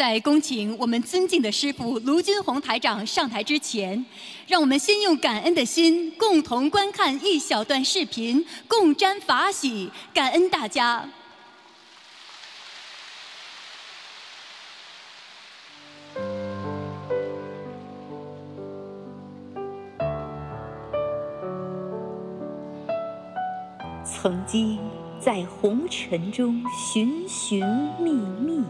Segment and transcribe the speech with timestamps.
[0.00, 4.02] 在恭请我们尊敬的师父卢军宏台长上台之前，
[4.46, 11.06] 让我们先用感恩的心，共同观看一小段视频，共沾法喜，感恩大家。
[24.02, 24.78] 曾经
[25.20, 27.62] 在红尘中寻寻
[27.98, 28.64] 觅觅。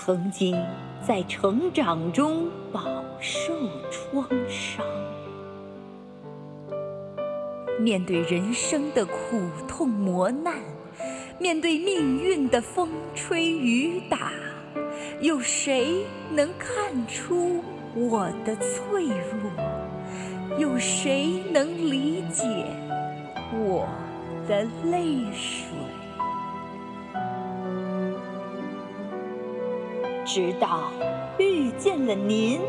[0.00, 0.56] 曾经
[1.02, 2.80] 在成长中饱
[3.20, 3.52] 受
[3.90, 4.86] 创伤，
[7.80, 9.12] 面对人生的苦
[9.66, 10.54] 痛磨难，
[11.40, 14.30] 面对命运的风吹雨打，
[15.20, 17.60] 有谁能看出
[17.96, 20.58] 我的脆弱？
[20.58, 22.44] 有谁能理解
[23.52, 23.84] 我
[24.48, 25.66] 的泪水？
[30.28, 30.92] 直到
[31.38, 32.60] 遇见了您，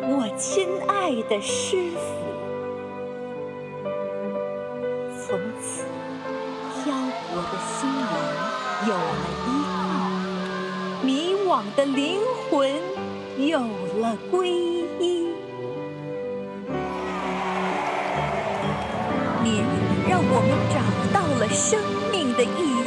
[0.00, 1.98] 我亲爱的师傅。
[5.20, 5.84] 从此，
[6.72, 6.94] 漂
[7.28, 8.16] 泊的心灵
[8.88, 9.76] 有了依靠，
[11.04, 12.56] 迷惘的灵魂
[13.46, 13.60] 有
[14.00, 15.28] 了皈依。
[19.44, 19.62] 您
[20.08, 20.80] 让我们找
[21.12, 21.78] 到了生
[22.10, 22.85] 命的意义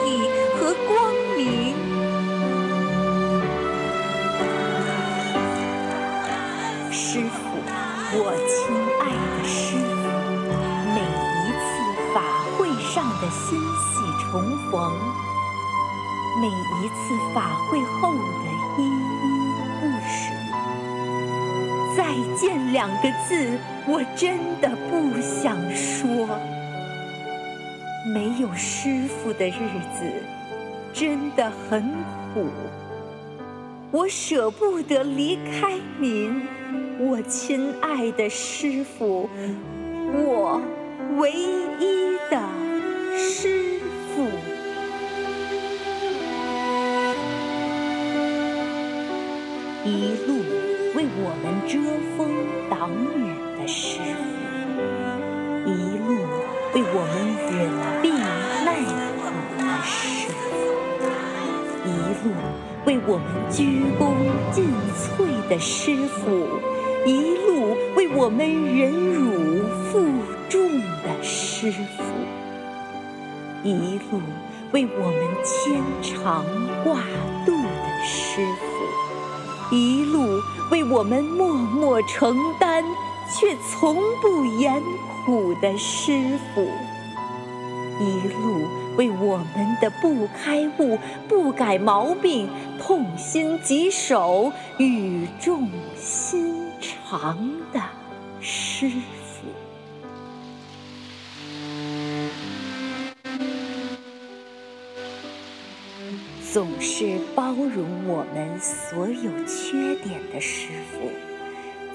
[16.50, 18.46] 一次法会后的
[18.78, 19.28] 依依
[19.80, 20.20] 不舍，
[21.96, 22.00] 再
[22.38, 26.28] 见两个字，我真的不想说。
[28.14, 29.52] 没有师傅的日
[29.94, 30.06] 子，
[30.94, 31.92] 真的很
[32.34, 32.48] 苦，
[33.92, 36.42] 我舍不得离开您。
[37.00, 39.30] 我亲爱的师傅，
[40.14, 40.62] 我
[41.18, 42.42] 唯一的
[43.18, 43.69] 师
[49.90, 50.38] 一路
[50.94, 51.74] 为我们遮
[52.16, 52.20] 风
[52.70, 53.26] 挡雨
[53.60, 54.22] 的师傅，
[55.66, 56.10] 一路
[56.76, 57.16] 为我们
[57.50, 57.58] 忍
[58.00, 58.14] 病
[58.64, 58.68] 耐
[59.18, 59.20] 苦
[59.58, 60.48] 的师傅，
[61.88, 61.90] 一
[62.22, 62.30] 路
[62.86, 64.02] 为我们鞠躬
[64.52, 65.18] 尽瘁
[65.50, 66.22] 的师傅。
[67.06, 68.46] 一路为我们
[68.78, 70.06] 忍辱负
[70.50, 70.70] 重
[71.02, 72.04] 的师傅，
[73.64, 74.22] 一路
[74.72, 76.46] 为我们牵肠
[76.84, 77.02] 挂
[77.46, 78.69] 肚的师傅，
[79.72, 80.42] 一路
[80.72, 82.84] 为我们默默承担
[83.30, 84.82] 却从不言
[85.26, 86.62] 苦的师傅，
[88.00, 90.98] 一路为我们的不开悟、
[91.28, 92.50] 不改毛病
[92.80, 96.58] 痛心疾首，语重心。
[96.82, 97.38] 长
[97.74, 97.82] 的
[98.40, 99.19] 师傅
[106.60, 111.10] 总是包容我们所有缺点的师傅，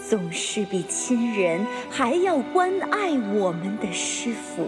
[0.08, 4.66] 总是比亲人还要关爱我们的师傅，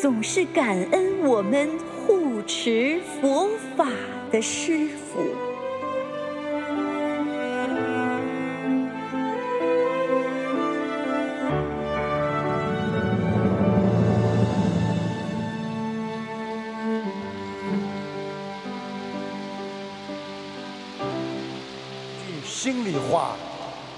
[0.00, 1.68] 总是感恩我们
[2.06, 3.90] 护持佛法
[4.32, 5.43] 的师傅。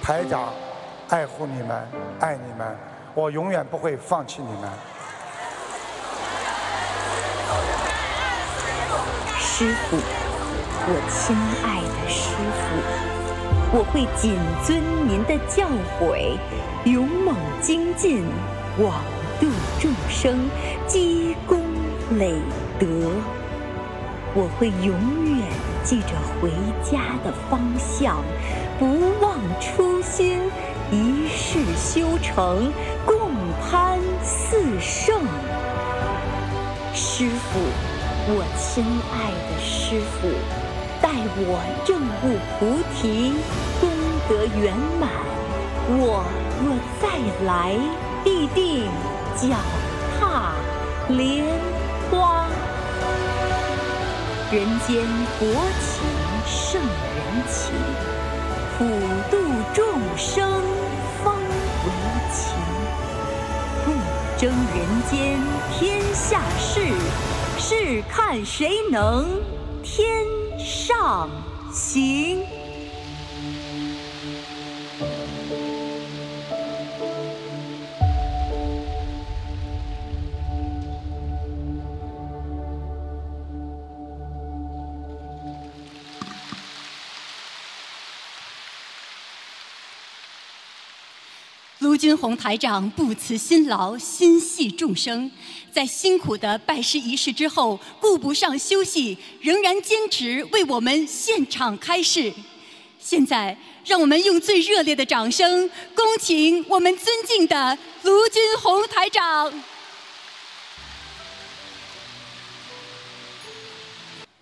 [0.06, 0.52] 台长
[1.08, 1.84] 爱护你们，
[2.20, 2.76] 爱你们，
[3.12, 4.70] 我永远不会放弃你们。
[9.36, 9.96] 师傅，
[10.86, 15.66] 我亲爱的师傅，我会谨遵您的教
[15.98, 16.38] 诲，
[16.84, 18.24] 勇猛精进，
[18.78, 19.02] 广
[19.40, 19.48] 度
[19.80, 20.48] 众生，
[20.86, 21.60] 积功
[22.16, 22.36] 累
[22.78, 22.86] 德。
[24.38, 25.48] 我会永远
[25.82, 26.08] 记着
[26.38, 26.50] 回
[26.84, 28.22] 家的方向，
[28.78, 28.84] 不
[29.22, 30.38] 忘初心，
[30.90, 32.70] 一世修成，
[33.06, 33.30] 共
[33.62, 35.22] 攀四圣。
[36.92, 37.58] 师傅，
[38.28, 40.28] 我亲爱的师傅，
[41.00, 41.08] 待
[41.38, 43.32] 我证悟菩提，
[43.80, 43.88] 功
[44.28, 45.08] 德圆满，
[45.88, 46.22] 我
[46.62, 47.08] 若再
[47.46, 47.78] 来，
[48.22, 48.84] 必定
[49.36, 49.56] 脚
[50.20, 50.52] 踏
[51.08, 51.46] 莲
[52.10, 52.46] 花。
[54.52, 55.04] 人间
[55.40, 55.46] 薄
[55.80, 56.04] 情
[56.46, 56.88] 胜人
[57.48, 57.74] 情，
[58.78, 58.84] 普
[59.30, 59.38] 度
[59.72, 59.86] 众
[60.18, 60.62] 生
[61.24, 61.90] 方为
[62.30, 62.54] 情。
[63.86, 63.92] 不
[64.38, 65.40] 争人间
[65.72, 66.92] 天下事，
[67.58, 69.40] 试看谁能
[69.82, 70.26] 天
[70.58, 71.30] 上。
[71.72, 72.44] 行。
[91.96, 95.30] 卢军红台长不辞辛劳，心系众生，
[95.72, 102.30] 在辛苦的拜师仪式之后，顾不上休息，仍然坚持为我们现场开示。
[102.98, 109.50] 现在，让我们用最热烈的掌声，恭请我们尊敬的卢军红台长。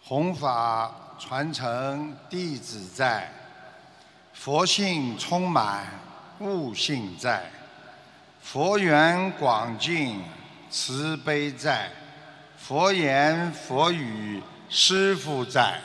[0.03, 3.33] 弘法传承弟子在，
[4.33, 6.01] 佛性充满。
[6.44, 7.50] 悟性在，
[8.43, 10.23] 佛缘广进，
[10.70, 11.91] 慈悲在，
[12.58, 15.81] 佛言佛语，师父在。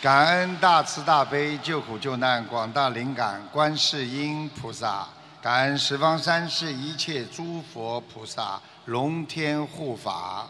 [0.00, 5.08] 感恩大慈大悲救苦救难广大灵感观世音菩萨，
[5.42, 10.48] 感恩十方三世一切诸佛菩萨龙天护法。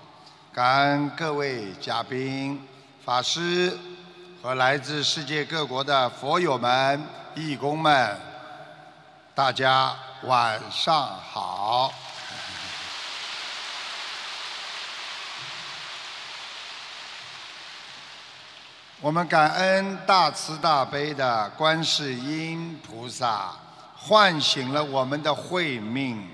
[0.56, 2.67] 感恩各位嘉宾、
[3.05, 3.76] 法师
[4.43, 8.19] 和来自世界各国的佛友们、义工们，
[9.35, 11.93] 大家晚上好。
[19.02, 23.52] 我们感恩大慈大悲的观世音菩萨，
[23.94, 26.26] 唤醒了我们的慧命，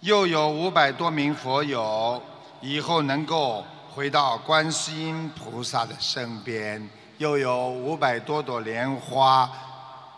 [0.00, 2.20] 又有五百多名佛友。
[2.62, 6.88] 以后能够回到观世音菩萨的身边，
[7.18, 9.50] 又有五百多朵莲花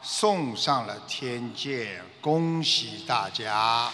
[0.03, 3.91] 送上了天界，恭喜大家！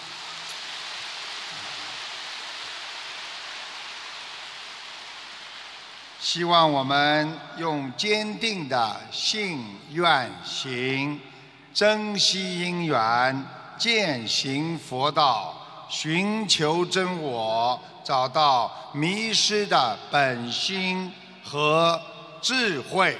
[6.18, 11.20] 希望我们用坚定的信愿行，
[11.72, 13.46] 珍惜因缘，
[13.78, 15.59] 践行佛道，
[15.90, 17.78] 寻求真我。
[18.02, 21.12] 找到迷失的本心
[21.44, 22.00] 和
[22.40, 23.16] 智慧。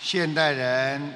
[0.00, 1.14] 现代人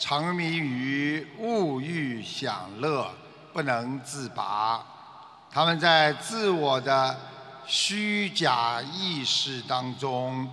[0.00, 3.14] 沉迷于物欲享乐，
[3.52, 4.84] 不能自拔。
[5.52, 7.16] 他们在自我的
[7.66, 10.50] 虚假意识当中，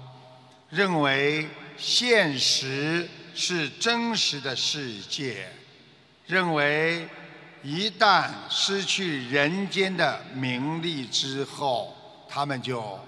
[0.69, 5.47] 认为现实是真实的世界。
[6.27, 7.07] 认为，
[7.63, 11.95] 一旦失去人间的名利之后，
[12.27, 12.99] 他们就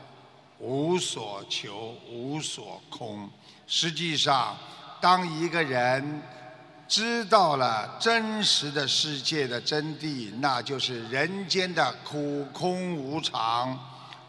[0.58, 3.30] 无所求、无所空。
[3.68, 4.58] 实际上，
[5.02, 6.22] 当一个人
[6.88, 13.78] 知道了真实的世界的真谛，那就是人间的苦空无常。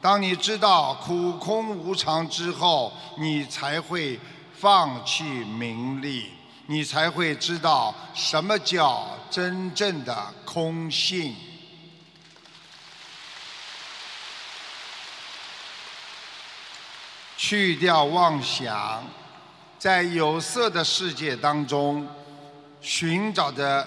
[0.00, 4.18] 当你知道苦空无常之后，你才会
[4.62, 6.30] 放弃名利。
[6.66, 11.34] 你才会知道什么叫真正的空性。
[17.36, 19.04] 去掉妄想，
[19.80, 22.08] 在有色的世界当中，
[22.80, 23.86] 寻找着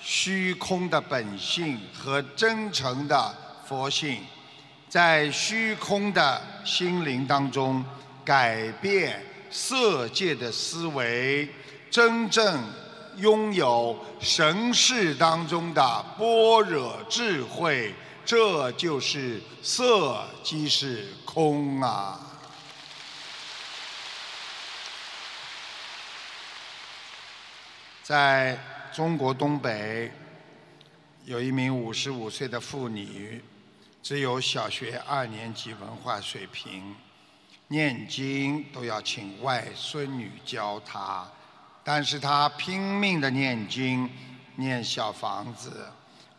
[0.00, 3.34] 虚空的本性和真诚的
[3.66, 4.24] 佛性，
[4.88, 7.84] 在虚空的心灵当中
[8.24, 9.20] 改变
[9.54, 11.48] 色界的思维。
[11.88, 12.60] 真正
[13.18, 17.94] 拥有神识当中的般若智慧，
[18.24, 22.18] 这就是色即是空啊！
[28.02, 28.58] 在
[28.92, 30.10] 中国东北，
[31.24, 33.40] 有一名五十五岁的妇女，
[34.02, 36.96] 只有小学二年级文化水平，
[37.68, 41.26] 念经都要请外孙女教他。
[41.82, 44.10] 但是他拼命的念经，
[44.56, 45.86] 念小房子，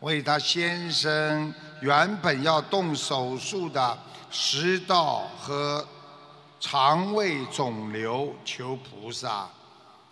[0.00, 3.98] 为他先生原本要动手术的
[4.30, 5.86] 食道和
[6.58, 9.48] 肠胃肿瘤求菩萨。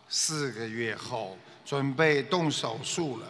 [0.09, 3.27] 四个月后准备动手术了，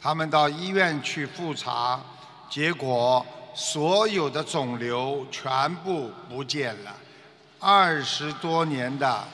[0.00, 2.00] 他们到医院去复查，
[2.50, 6.92] 结果所有的肿瘤全部不见了，
[7.58, 9.24] 二十多年的。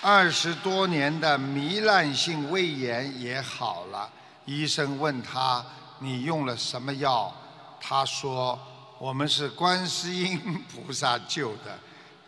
[0.00, 4.08] 二十多年的糜烂性胃炎也好了。
[4.44, 5.64] 医生问他
[5.98, 7.34] ：“你用了什么药？”
[7.80, 8.58] 他说
[8.98, 11.76] ：“我们是观世音菩萨救的。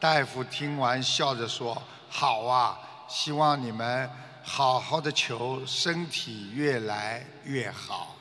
[0.00, 1.80] 大夫听完笑着说
[2.10, 2.76] ：“好啊，
[3.08, 4.10] 希望你们
[4.42, 8.16] 好好的求，身体越来越好。”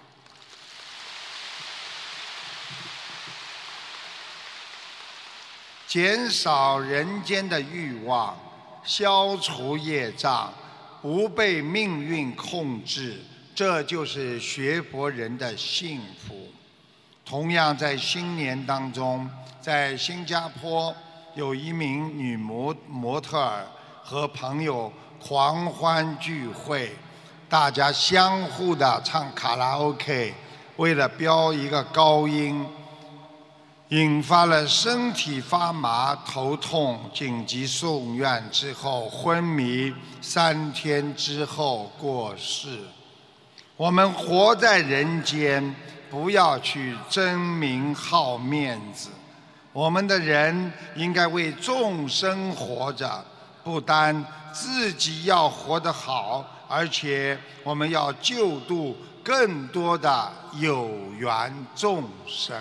[5.90, 8.38] 减少人间的欲望，
[8.84, 10.54] 消除业障，
[11.02, 13.20] 不被命运控制，
[13.56, 16.48] 这就是学佛人的幸福。
[17.26, 19.28] 同样在新年当中，
[19.60, 20.96] 在新加坡
[21.34, 23.66] 有一名女模模特儿
[24.04, 26.96] 和朋友狂欢聚会，
[27.50, 30.36] 大家相互的唱卡拉 OK，
[30.76, 32.64] 为了飙一个高音。
[33.90, 39.92] 引发了身体发麻、头痛，紧急送院之后昏迷，
[40.22, 42.78] 三天之后过世。
[43.76, 45.76] 我们活在人间，
[46.08, 49.10] 不要去争名好面子。
[49.74, 53.26] 我们的人应该为众生活着，
[53.64, 62.56] 不单自己要活得好，而且我们要救度更多的有缘众生。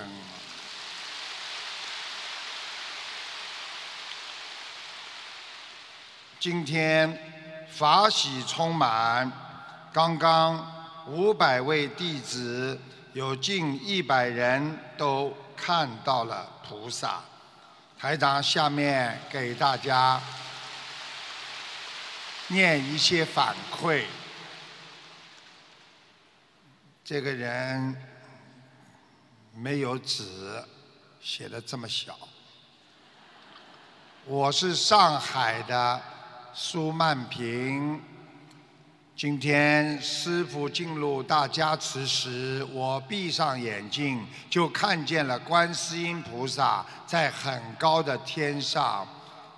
[6.40, 9.30] 今天法喜充满，
[9.92, 12.78] 刚刚五百位弟子，
[13.12, 17.20] 有近一百人都看到了菩萨。
[17.98, 20.20] 台长下面给大家
[22.46, 24.04] 念一些反馈。
[27.04, 27.96] 这个人
[29.52, 30.64] 没有纸，
[31.20, 32.16] 写的这么小。
[34.24, 36.00] 我是上海的。
[36.60, 38.00] 苏曼平，
[39.14, 49.06] 今天师傅进入大家持时，我闭上眼睛就看见了观世音菩萨在很高的天上，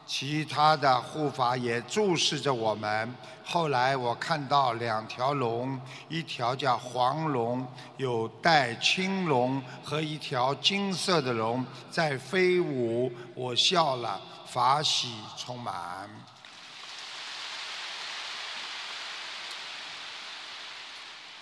[0.05, 3.15] 其他的护法也注视着我们。
[3.43, 5.81] 后来我看到两条龙，
[6.11, 7.67] 一条叫黄龙，
[7.97, 16.11] 有带青龙和一条金色的龙在飞舞，我笑了，法喜充满。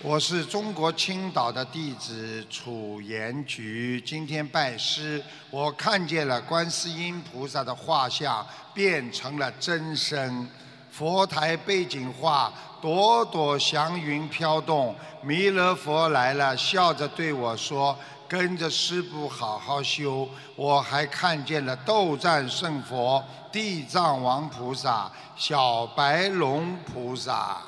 [0.01, 10.49] 我是中国青岛的弟子楚延菊，今天拜师，我看见了观世音菩萨的画像变成了真身，
[10.89, 27.61] 佛台背景画朵朵祥云飘动，弥勒佛来了，笑着对我说：“跟着师父好好修。”我还看见了斗战胜佛、地藏王菩萨、小白龙菩萨。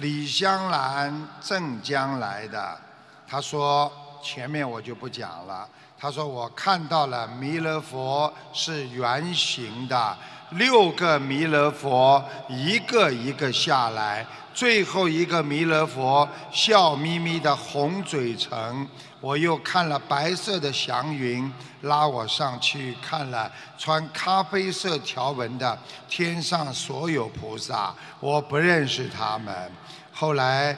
[0.00, 2.78] 李香兰镇江来的，
[3.26, 3.90] 他说
[4.22, 5.68] 前面我就不讲了。
[6.00, 10.16] 他说我看到了弥勒佛是圆形的，
[10.50, 14.24] 六个弥勒佛一个一个下来，
[14.58, 18.84] 最后一个弥勒佛笑眯眯的红嘴唇。
[19.20, 21.48] 我又看了白色的祥云
[21.82, 29.70] 拉我上去看了穿咖啡色条纹的天上所有菩萨，我不认识他们。
[30.12, 30.76] 后来，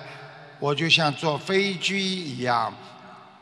[0.59, 2.71] 我就像坐飞机一样，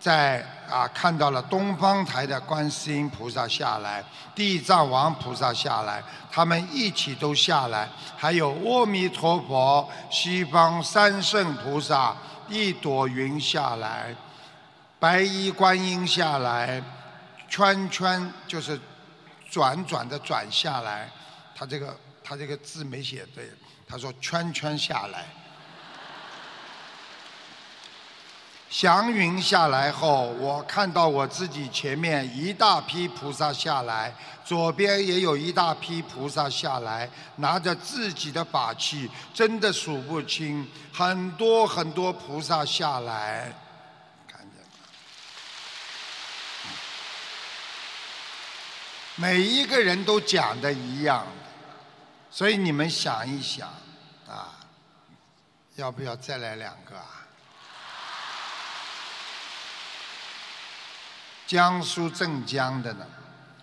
[0.00, 12.16] 在啊看到了东方台的观世音菩萨下来，地藏王菩萨下来，他们一起都下来，还有阿弥陀佛、西方三圣菩萨，
[12.48, 14.14] 一朵云下来，
[15.00, 16.80] 白衣观音下来，
[17.48, 18.80] 圈圈就是
[19.50, 21.10] 转转的转下来，
[21.56, 23.50] 他这个他这个字没写对，
[23.86, 25.24] 他说圈圈下来。
[28.70, 43.50] 祥云下来后，我看到我自己前面一大批菩萨下来，左边也有一大批菩萨下来，拿着自己的法器，真的数不清，很多很多菩萨下来，
[44.30, 44.60] 看见
[49.16, 51.26] 每一个人都讲的一样，
[52.30, 53.66] 所以你们想一想，
[54.28, 54.60] 啊，
[55.76, 57.17] 要不要再来两个啊？
[61.48, 63.06] 江苏镇江的呢，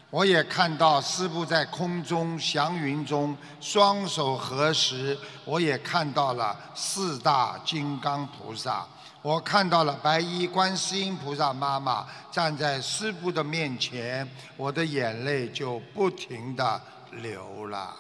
[0.10, 5.16] 我也看到师傅在空中祥云中双手合十，
[5.46, 8.84] 我也看到了四大金刚菩萨，
[9.22, 14.28] 我看到了白衣观世音菩萨妈妈站在师傅的面前，
[14.58, 17.96] 我的眼泪就不停的流了。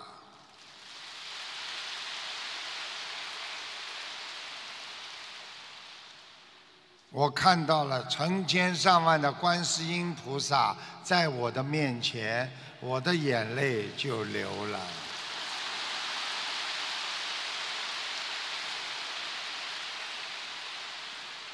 [7.15, 14.77] 我看到了成千上万的观世音菩萨在我的面前，我的眼泪就流了。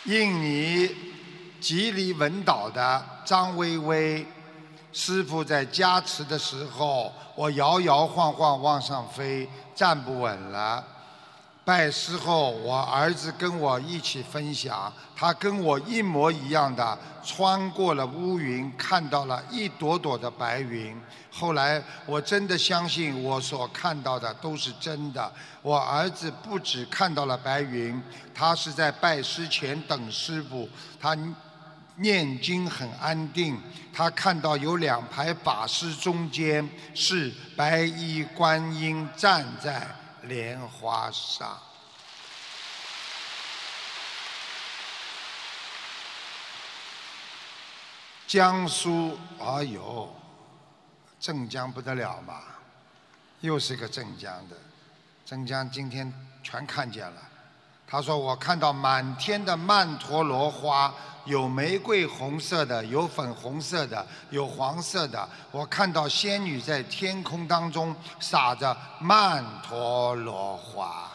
[0.06, 0.90] 印尼
[1.60, 4.26] 吉里文岛的张薇薇
[4.92, 10.84] 师傅在加持的时候，我摇摇晃晃往上飞，站不稳了。
[11.64, 21.00] 拜师后，我儿子跟我一起分享，他跟我一模一样的穿过了乌云，看到了一朵朵的白云。
[21.30, 25.32] 后来我真的相信我所看到的都是真的。
[25.62, 28.02] 我儿子不只看到了白云，
[28.34, 30.68] 他是在拜师前等师傅，
[31.00, 31.16] 他
[31.98, 33.56] 念经很安定。
[33.94, 39.88] 他看到有两排法师中间是白衣观音站在。
[40.24, 41.60] 莲花上，
[48.28, 50.14] 江苏，哎呦，
[51.20, 52.44] 镇江不得了嘛，
[53.40, 54.56] 又是个镇江的，
[55.26, 56.14] 镇江今天
[56.44, 57.31] 全看见了。
[57.92, 60.92] 他说：“我看到满天的曼陀罗花。”
[61.26, 65.30] 有玫瑰红色的，有粉红色的，有黄色的。
[65.52, 71.12] 我看到仙女在天空当中撒着曼陀罗花。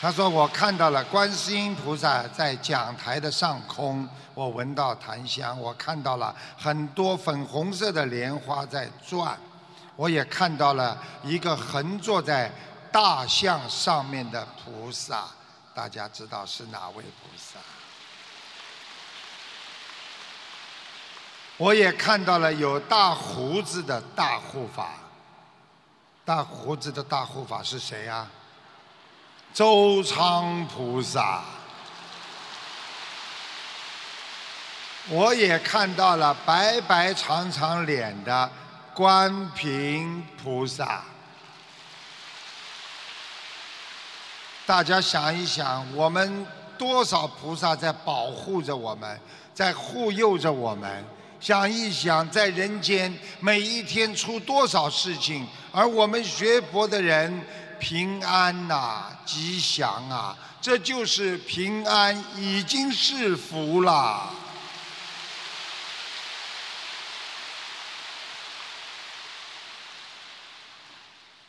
[0.00, 9.38] 他说：“我看到了观世音菩萨在讲台的上空，我闻到檀香，我看到了很多粉红色的莲花在转，
[9.94, 12.50] 我也看到了一个横坐在
[12.92, 15.24] 大象上面的菩萨。”
[15.74, 17.58] 大家知道是哪位菩萨？
[21.56, 24.94] 我也看到了有大胡子的大护法。
[26.24, 28.26] 大胡子的大护法是谁呀？
[29.54, 31.42] 周昌菩萨。
[35.08, 38.50] 我也看到了白白长长脸的
[38.94, 41.02] 观平菩萨。
[44.70, 46.46] 大家想一想，我们
[46.78, 49.20] 多少菩萨在保护着我们，
[49.52, 51.04] 在护佑着我们。
[51.40, 57.44] 想一想，在人间每一天出多少事情，而我们学佛的人
[57.80, 64.30] 平安呐，吉祥啊，这就是平安，已经是福了。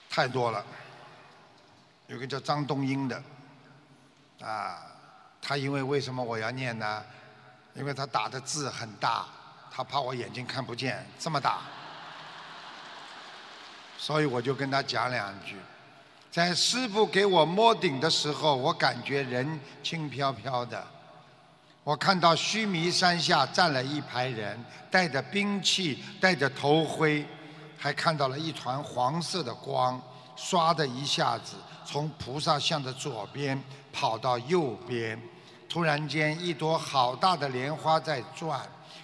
[0.09, 0.65] 太多了。
[2.11, 3.23] 有个叫张东英的，
[4.41, 4.85] 啊，
[5.41, 7.01] 他因为为什么我要念呢？
[7.73, 9.25] 因为他打的字很大，
[9.71, 11.61] 他怕我眼睛看不见，这么大，
[13.97, 15.55] 所以我就跟他讲两句。
[16.29, 20.85] 在师傅给我摸顶的时候，我感觉人轻飘飘的。
[21.85, 27.25] 我看到须弥山下站了一排人，带着兵器，带着头盔，
[27.77, 30.01] 还看到了一团黄色的光，
[30.35, 31.55] 唰的一下子。
[31.91, 35.21] 从菩萨像的左边跑到右边，
[35.67, 38.61] 突然间一朵好大的莲花在转，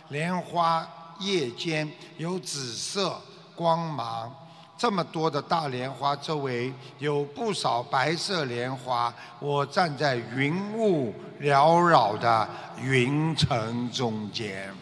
[0.08, 0.88] 莲花
[1.19, 3.21] 叶间有紫色
[3.54, 4.34] 光芒，
[4.78, 12.47] 这么多的大莲花周围有不少白色莲花，我站在云雾缭绕的
[12.80, 14.73] 云层中间。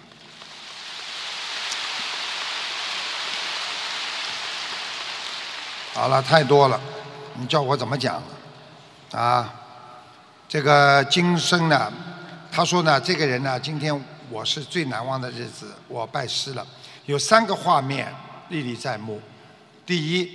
[5.95, 6.79] 好了，太多了。
[7.37, 8.21] 你叫我怎么讲？
[9.11, 9.53] 啊，
[10.47, 11.91] 这个今生呢？
[12.51, 16.65] 他说呢，这个人呢，今天我是最难忘的日子，我拜师了。
[17.05, 18.13] 有三个画面
[18.49, 19.21] 历历在目。
[19.85, 20.29] 第一，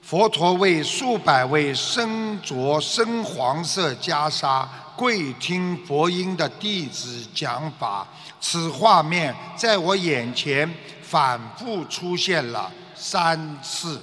[0.00, 4.66] 佛陀为数百位身着深黄色袈裟、
[4.96, 8.06] 跪听佛音的弟子讲法，
[8.40, 14.00] 此画面在我眼前反复出现了三次。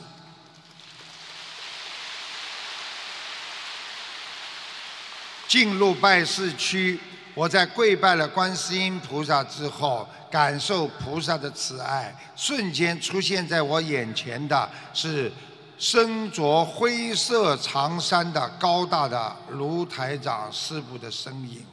[5.49, 6.99] 进入拜师区，
[7.33, 15.31] 我在跪拜了观世音菩萨之后，感受菩萨的慈爱，瞬间出现在我眼前的是
[15.79, 21.65] 身着灰色长衫的高大的卢台长师傅的身影。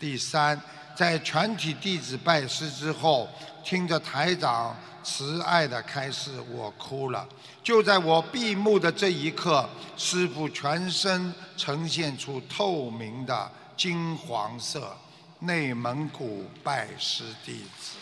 [0.00, 0.58] 第三，
[0.96, 3.28] 在全体弟子拜师之后，
[3.62, 4.74] 听着台长。
[5.02, 7.28] 慈爱的开始，我哭了。
[7.62, 14.96] 就在我闭目的这一刻，师傅全身呈现出透明的金黄色。
[15.42, 17.96] 内蒙古拜师弟子。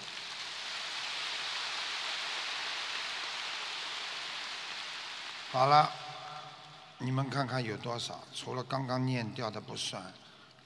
[5.52, 5.88] 好了，
[6.98, 8.20] 你们看看有多少？
[8.34, 10.02] 除了刚刚念掉的不算，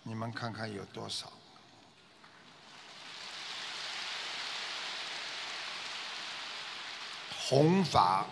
[0.02, 1.30] 你们看看有多少？
[7.52, 8.26] 弘法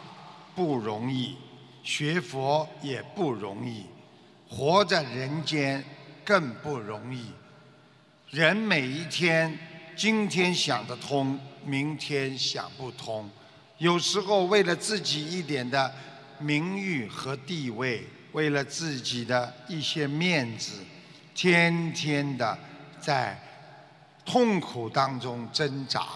[0.57, 1.37] 不容易，
[1.83, 3.85] 学佛也不容易，
[4.49, 5.85] 活在人间
[6.25, 7.27] 更不容易。
[8.31, 9.59] 人每一天，
[9.95, 13.29] 今天想得通，明天想不通。
[13.77, 15.93] 有时候为了自己一点的
[16.39, 18.03] 名誉和地位，
[18.33, 20.83] 为了自己的一些面子，
[21.35, 22.59] 天天的
[22.99, 23.39] 在
[24.25, 26.07] 痛苦当中挣扎。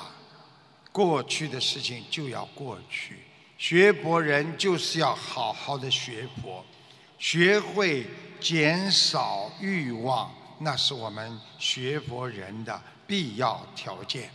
[0.94, 3.18] 过去的事情就要过去，
[3.58, 6.64] 学佛人就是要好好的学佛，
[7.18, 8.06] 学会
[8.38, 14.30] 减少欲望，那是我们学佛人的必要条件。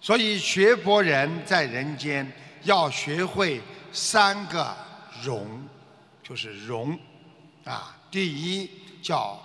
[0.00, 2.26] 所以学佛人在人间
[2.62, 3.60] 要学会
[3.92, 4.74] 三个
[5.22, 5.68] 容，
[6.22, 6.98] 就是容
[7.64, 7.94] 啊。
[8.10, 8.70] 第一
[9.02, 9.38] 叫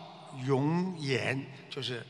[0.45, 2.01] 容颜，就是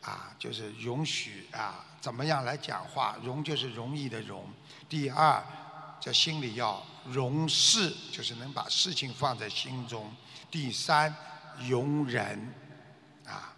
[0.00, 1.86] 啊，就是允许啊。
[2.02, 3.14] 怎么样来讲话？
[3.22, 4.44] 容就是容易的容。
[4.88, 5.40] 第二，
[6.00, 10.12] 在心里要容事，就是能把事情放在心中。
[10.50, 11.14] 第三，
[11.68, 12.52] 容人，
[13.24, 13.54] 啊，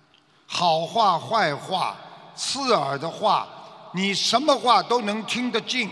[0.47, 1.97] 好话坏话、
[2.37, 3.49] 刺耳的话，
[3.95, 5.89] 你什么话都能听得进。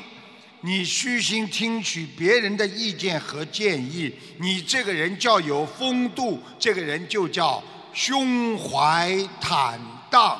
[0.60, 7.62] 你虚心听取别人的意见和建议，你这个人叫有风度，这个人就叫
[7.94, 10.38] 胸怀坦荡。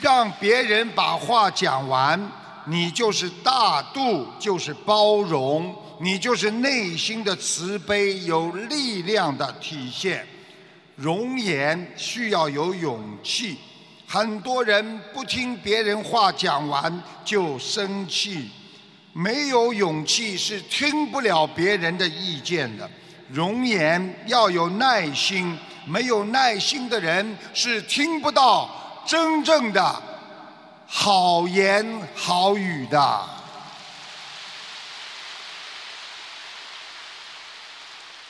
[0.00, 2.20] 让别人把话讲完，
[2.66, 10.26] 你就是大度，就是包容，你就是内心的慈悲，有力量的体现。
[10.96, 13.56] 容颜需要有勇气，
[14.06, 18.48] 很多人不听别人话讲完就生气，
[19.12, 22.88] 没有勇气是听不了别人的意见的。
[23.28, 28.83] 容颜要有耐心，没有耐心的人是听不到。
[29.06, 30.02] 真正的
[30.86, 33.28] 好言好语的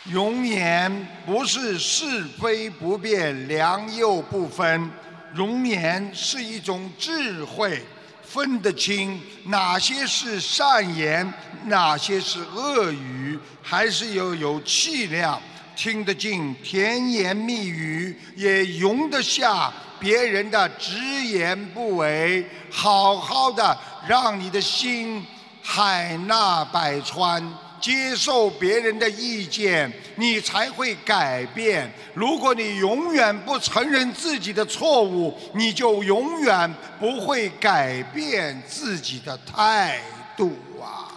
[0.05, 4.91] 容颜，不是是非不辨、良莠不分。
[5.33, 7.83] 容颜是一种智慧，
[8.23, 11.33] 分得清哪些是善言，
[11.65, 15.41] 哪些是恶语，还是要有气量，
[15.75, 19.73] 听得进甜言蜜语，也容得下。
[20.05, 23.75] 别人的直言不讳，好好的
[24.07, 25.27] 让你的心
[25.63, 27.43] 海纳百川，
[27.81, 31.91] 接受别人的意见，你才会改变。
[32.13, 39.99] 如果你永远不承认自己的错误，你就永远不会改变自己的态
[40.37, 41.09] 度啊！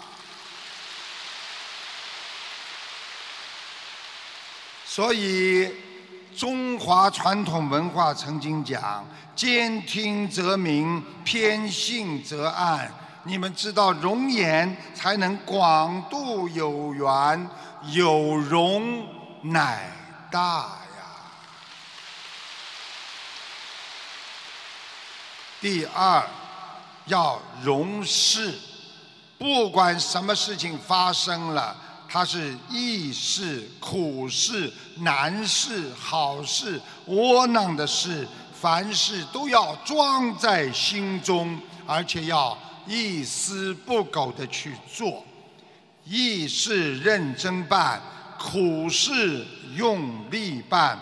[4.86, 5.70] 所以。
[6.38, 9.04] 中华传统文化曾经讲
[9.36, 12.94] ：“兼听则明，偏信则暗。”
[13.26, 17.50] 你们知道，容颜才能广度有缘，
[17.92, 19.04] 有容
[19.42, 19.92] 乃
[20.32, 21.04] 大呀。
[25.60, 26.24] 第二，
[27.06, 28.54] 要容事，
[29.40, 31.76] 不管什么事情发生了。
[32.10, 38.28] 它是易事、苦事、难事、好事、窝囊的事，
[38.60, 45.24] 凡事都要装在心中，而且要一丝不苟的去做。
[46.06, 48.02] 易事认真办，
[48.40, 50.98] 苦事用力办，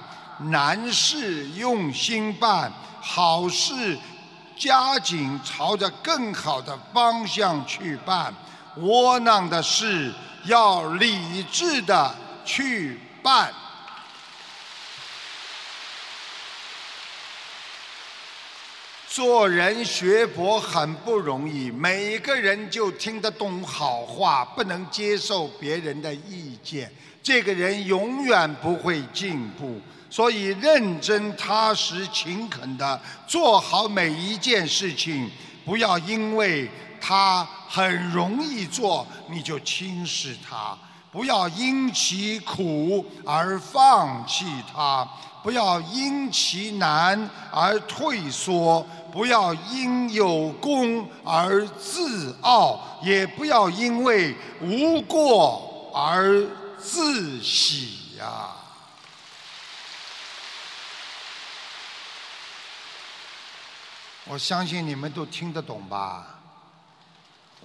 [0.50, 3.96] 难事用心办，好事
[4.58, 8.34] 加紧朝着更好的方向去办，
[8.78, 10.12] 窝囊的事。
[10.46, 13.54] 要理智的去办。
[19.08, 26.92] 做人学佛很不容易，每个人就听得懂好话，不能接受别人的意见，
[27.24, 29.80] 这个人永远不会进步。
[30.10, 35.32] 所以，认真、踏实、勤恳的做好每一件事情，
[35.66, 36.70] 不要因为。
[37.08, 40.76] 他很容易做，你就轻视他；
[41.12, 45.08] 不要因其苦而放弃他；
[45.44, 56.44] 不要因其难而退缩；不要因有功而自傲；也不要因为无过而
[56.80, 58.50] 自喜呀！
[64.24, 66.35] 我相信你们都听得懂吧？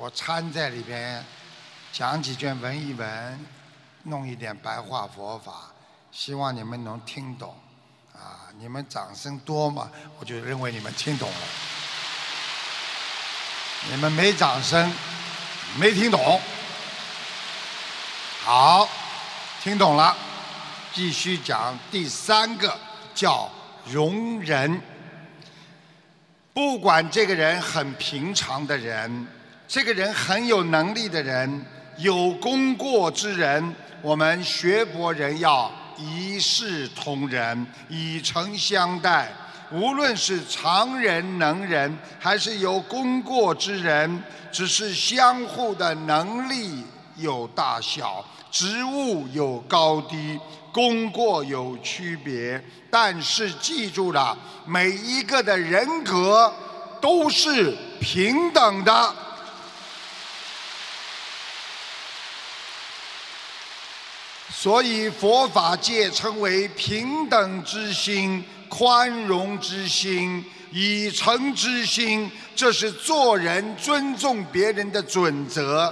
[0.01, 1.23] 我掺在里边
[1.93, 3.47] 讲几卷文一文，
[4.05, 5.71] 弄一点白话佛法，
[6.11, 7.55] 希望你们能听懂。
[8.15, 11.37] 啊，你们掌声多嘛，我就认为你们听懂了。
[13.91, 14.91] 你们没掌声，
[15.79, 16.41] 没听懂。
[18.43, 18.89] 好，
[19.63, 20.17] 听懂了，
[20.95, 22.75] 继续讲第三个，
[23.15, 23.51] 叫
[23.85, 24.81] 容忍。
[26.55, 29.27] 不管这个人很平常的人，
[29.71, 31.65] 这个人很有能力的人，
[31.99, 39.33] 有功过之人，我们学佛人要一视同仁，以诚相待。
[39.71, 50.37] 无论是常人、能人，还是有功过之人，只是相互的能力有大小，职务有高低，
[50.73, 52.61] 功过有区别。
[52.91, 56.53] 但是记住了，每一个的人格
[57.01, 59.15] 都是平等的。
[64.63, 75.91] 所以佛法界称为平等之心、宽容之心、以诚之心，这是做人尊重别人的准则。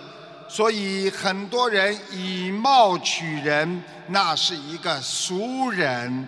[0.51, 6.23] 所以很多人以貌取人，那是一个俗人；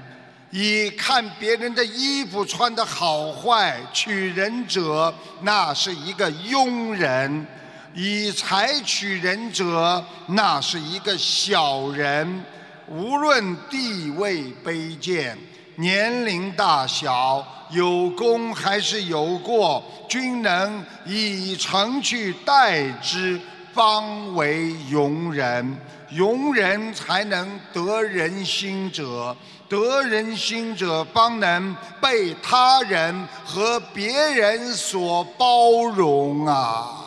[0.51, 7.47] 以看别人的衣服穿的好坏取人者，那是一个庸人。
[7.95, 12.45] 以财取人者，那是一个小人。
[12.89, 15.37] 无论地位卑贱、
[15.77, 23.41] 年龄大小、有功还是有过，均能以诚去待之，
[23.73, 25.77] 方为容人。
[26.11, 29.37] 容人才能得人心者，
[29.69, 37.07] 得人心者方能被他人和别人所包容啊。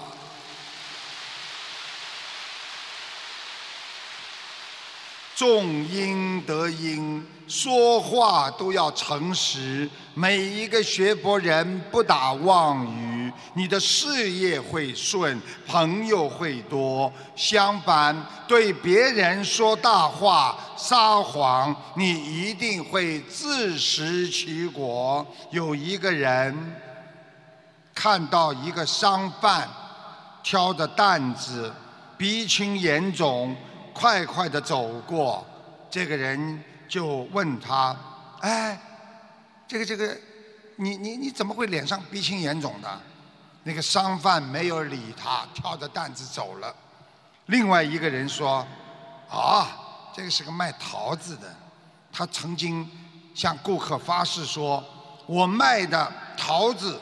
[5.36, 9.90] 种因得因，说话都要诚实。
[10.14, 17.12] 每一个学佛人不打妄语，你的事业会顺，朋友会多。
[17.36, 18.16] 相反，
[18.48, 25.26] 对别人说大话、撒谎，你一定会自食其果。
[25.50, 26.56] 有一个人
[27.96, 29.68] 看到一个商贩
[30.44, 31.74] 挑着担子，
[32.18, 33.56] 鼻青眼肿。
[33.94, 35.46] 快快的走过，
[35.90, 37.96] 这个人就问他
[38.42, 38.80] ：“哎，
[39.68, 40.18] 这个这个，
[40.78, 43.02] 你你你怎么会脸上鼻青眼肿的？”
[43.64, 46.76] 那个商贩没有理他，挑着担子走了。
[47.46, 48.66] 另外一个人说
[49.32, 49.68] ：“啊，
[50.14, 51.48] 这个是个卖桃子的，
[52.12, 52.86] 他曾经
[53.34, 54.84] 向顾客发誓说，
[55.28, 57.00] 我卖的桃子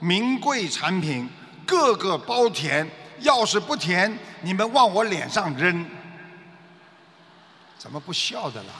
[0.00, 1.28] 名贵产品，
[1.64, 2.84] 个个包甜，
[3.20, 5.86] 要是不甜，你们往我脸上扔。”
[7.80, 8.74] 怎么不笑的啦？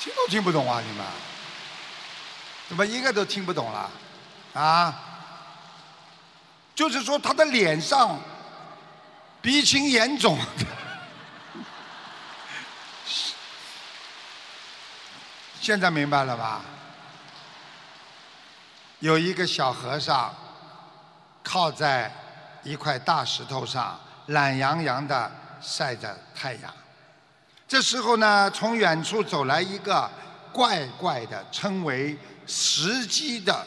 [0.00, 0.80] 听都听不懂啊！
[0.80, 1.04] 你们
[2.70, 3.90] 怎么一个都听不懂了？
[4.54, 4.98] 啊？
[6.74, 8.18] 就是说他的脸上
[9.42, 10.38] 鼻青眼肿，
[15.60, 16.62] 现在明白了吧？
[19.00, 20.34] 有一个小和尚
[21.42, 22.10] 靠在
[22.62, 25.30] 一块大石头上，懒洋洋的。
[25.60, 26.72] 晒着太阳，
[27.66, 30.10] 这时候呢，从远处走来一个
[30.52, 33.66] 怪怪的，称为石鸡的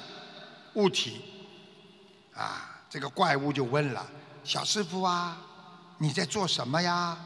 [0.74, 1.26] 物体。
[2.34, 4.06] 啊，这个怪物就问了
[4.44, 5.38] ：“小师傅啊，
[5.98, 7.18] 你在做什么呀？”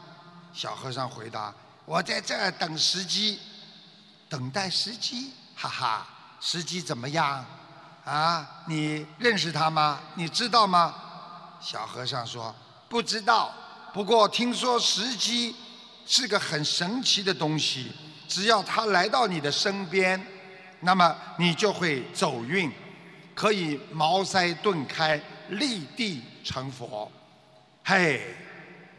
[0.52, 1.54] 小和尚回答
[1.86, 3.38] ：“我在这儿等时机，
[4.28, 6.06] 等待时机。”哈哈，
[6.40, 7.44] 时机怎么样？
[8.04, 9.98] 啊，你认识他吗？
[10.14, 10.94] 你知道吗？
[11.60, 12.54] 小和尚说
[12.88, 13.52] ：“不知道。”
[13.96, 15.54] 不过听说时机
[16.06, 17.86] 是个很神奇的东西，
[18.28, 20.22] 只要它来到你的身边，
[20.80, 22.70] 那么你就会走运，
[23.34, 27.10] 可以茅塞顿开，立地成佛。
[27.82, 28.20] 嘿，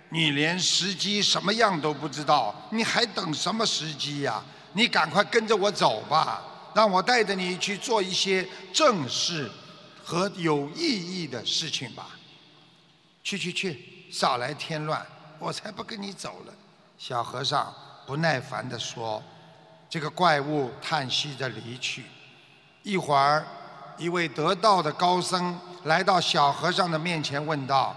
[0.10, 4.44] 你连时机什么样都不知道，你还等什么时机呀？
[4.74, 6.42] 你赶快跟着我走吧，
[6.74, 9.48] 让我带着你去做一些正事
[10.04, 10.82] 和有意
[11.22, 12.18] 义的事情吧。
[13.24, 13.97] 去去去！
[14.12, 15.06] 少来添乱，
[15.40, 16.54] 我才不跟你走了。
[16.98, 17.74] 小和尚
[18.06, 19.22] 不耐烦地说
[19.90, 22.06] ：“这个怪物叹息着离去。
[22.84, 23.46] 一会儿，
[23.98, 27.96] 一位得道的高僧来到小和尚的面前，问道：‘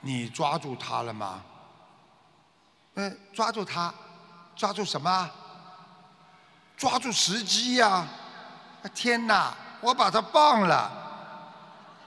[0.00, 1.42] 你抓住他了吗
[2.94, 3.92] ？’‘嗯，抓住他，
[4.54, 5.30] 抓住什么？
[6.76, 8.06] 抓住时机呀！’
[8.94, 10.90] 天哪，我把他放了。”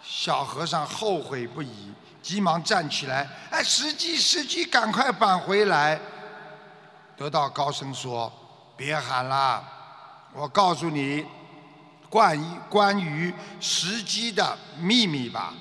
[0.03, 1.91] 小和尚后悔不已，
[2.25, 5.99] 急忙站起来：“哎，时机，时机，赶快返回来！”
[7.15, 8.33] 得道高僧说
[8.75, 9.63] ：“别喊了，
[10.33, 11.23] 我告诉你，
[12.09, 15.53] 关于关于时机的秘密吧。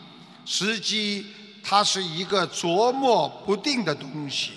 [0.47, 1.27] 时机
[1.63, 4.53] 它是一个琢磨不定的东西，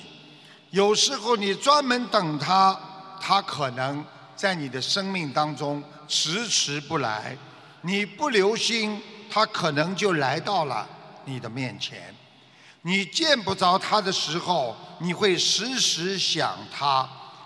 [0.70, 2.80] 有时候你专门等它，
[3.20, 4.02] 它可能
[4.34, 7.36] 在你的生命当中迟迟不来；
[7.82, 10.88] 你不留心，它可能就来到了
[11.28, 12.16] 你的面前。
[12.84, 17.06] 你见不着他的时候，你会时时想他；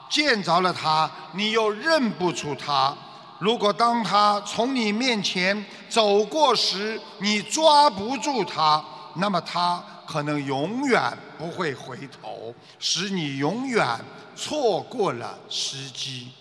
[0.09, 2.95] 见着了他，你又认不出他。
[3.39, 8.83] 如果当他从你面前走过时，你抓不住他，
[9.15, 13.99] 那么他可能永远不会回头，使你永远
[14.35, 16.31] 错过了时机。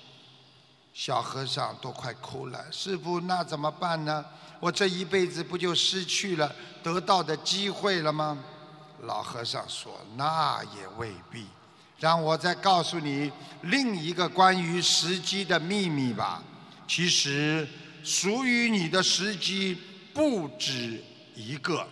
[0.92, 4.22] 小和尚都快哭了，师傅，那怎么办呢？
[4.60, 8.38] 我这一辈子不就失去了得到的机会了吗？
[9.04, 11.46] 老和尚说：“那也未必。
[11.98, 16.42] 让我再告诉你另一个关于时机的秘密吧。
[16.86, 17.66] 其实，
[18.04, 19.78] 属于你的时机
[20.12, 21.02] 不止
[21.34, 21.86] 一个。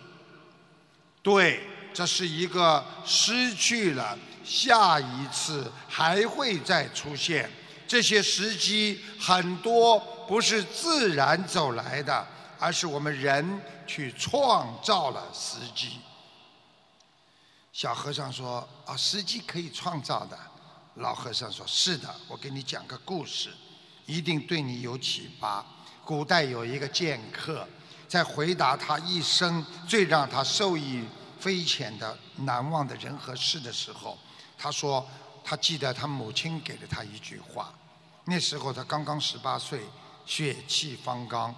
[1.23, 7.49] 对，这是一个失去了，下一次还会再出现。
[7.87, 12.27] 这些时机很多不是自然走来的，
[12.59, 15.99] 而是我们人去创造了时机。”
[17.71, 20.37] 小和尚说：“啊，时机可以创造的。”
[20.95, 23.49] 老和尚说：“是的，我给你讲个故事，
[24.05, 25.65] 一定对你有启发。
[26.03, 27.65] 古代有一个剑客，
[28.07, 31.05] 在回答他一生最让他受益
[31.39, 34.17] 匪浅的难忘的人和事的时候，
[34.57, 35.07] 他说
[35.43, 37.73] 他记得他母亲给了他一句话。
[38.25, 39.83] 那时候他刚刚十八岁，
[40.25, 41.55] 血气方刚，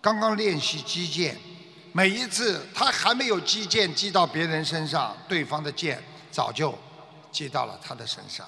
[0.00, 1.36] 刚刚练习击剑。”
[1.90, 6.72] 每一次他还没有击剑击到别人身上，对方的剑早就
[7.32, 8.46] 击到了他的身上。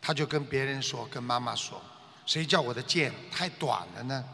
[0.00, 1.82] 他就跟别人说，跟妈妈说
[2.26, 4.24] ：“谁叫我的剑太短了呢？”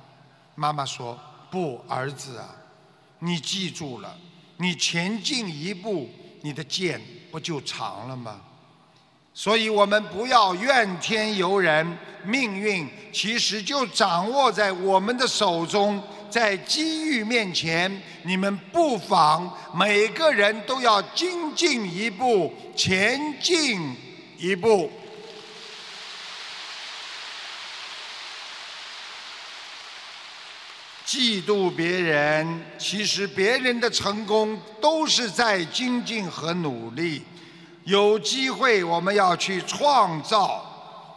[0.55, 1.19] 妈妈说
[1.51, 2.55] ：“不，儿子啊，
[3.21, 4.19] 你记住了，
[4.59, 6.11] 你前进一步，
[6.43, 8.41] 你的剑不就长了吗？”
[9.35, 16.03] 所以我们不要怨天尤人，命运其实就掌握在我们的手中。
[16.31, 23.95] 在机遇面前，你们不妨每个人都要精进一步，前进
[24.37, 24.91] 一步。
[31.07, 37.23] 嫉妒别人，其实别人的成功都是在精进和努力。
[37.85, 40.65] 有机会我们要去创造，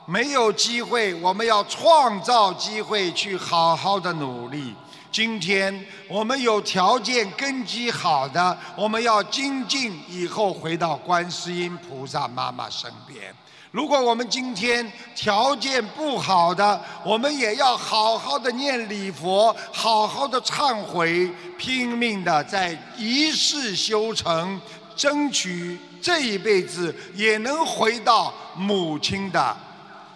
[0.06, 4.76] 没有机会我们要创造机会去好好的努力。
[5.10, 13.34] 今天我们有条件根基好的，我们要精进，以后回到观世音菩萨妈妈身边。
[13.72, 24.60] 如果我们今天条件不好的，我们也要好好的念礼佛，好好的忏悔，拼命的在一世修成，
[24.96, 29.58] 争取这一辈子也能回到母亲的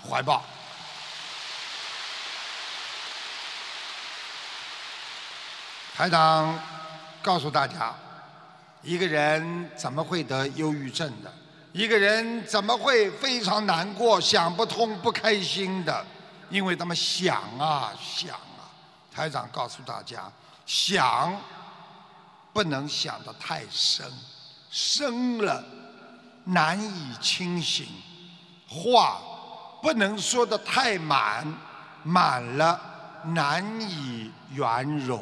[0.10, 0.42] 怀抱。
[5.94, 6.58] 台长
[7.22, 7.94] 告诉大家，
[8.82, 11.30] 一个人怎么会得忧郁症的？
[11.74, 16.06] 一个人怎么会非常难过、想不通、不开心的？
[16.50, 18.64] 因为他们想啊想啊。
[19.14, 20.32] 台长告诉大家，
[20.66, 21.38] 想
[22.54, 24.10] 不能想得太深，
[24.70, 25.62] 深了
[26.46, 27.86] 难以清醒；
[28.68, 29.20] 话
[29.82, 31.46] 不能说得太满，
[32.04, 32.80] 满了
[33.26, 35.22] 难以圆融。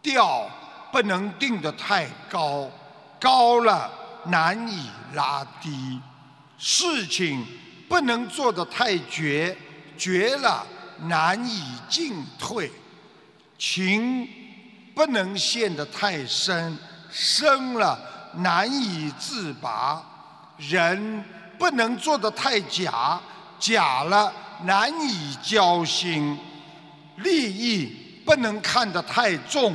[0.00, 0.48] 调
[0.90, 2.70] 不能定得太高，
[3.20, 3.90] 高了
[4.24, 6.00] 难以拉低；
[6.58, 7.44] 事情
[7.88, 9.56] 不能做得太绝，
[9.98, 10.66] 绝了
[11.00, 12.70] 难以进退；
[13.58, 14.26] 情
[14.94, 16.78] 不能陷得太深，
[17.10, 17.98] 深了
[18.34, 20.02] 难以自拔；
[20.56, 21.24] 人
[21.58, 23.20] 不能做得太假，
[23.58, 24.32] 假了
[24.64, 26.36] 难以交心；
[27.16, 29.74] 利益不能看得太重。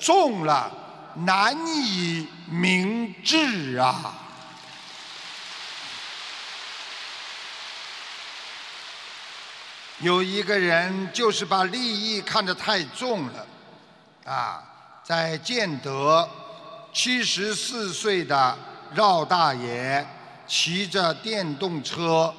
[0.00, 0.70] 重了，
[1.14, 4.12] 难以明志啊！
[10.00, 13.46] 有一个人就是把利益看得太重了，
[14.26, 14.62] 啊，
[15.02, 16.28] 在建德，
[16.94, 18.56] 七十四岁的
[18.94, 20.06] 饶大爷
[20.46, 22.32] 骑着电动车，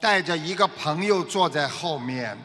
[0.00, 2.36] 带着一个朋友坐在后面，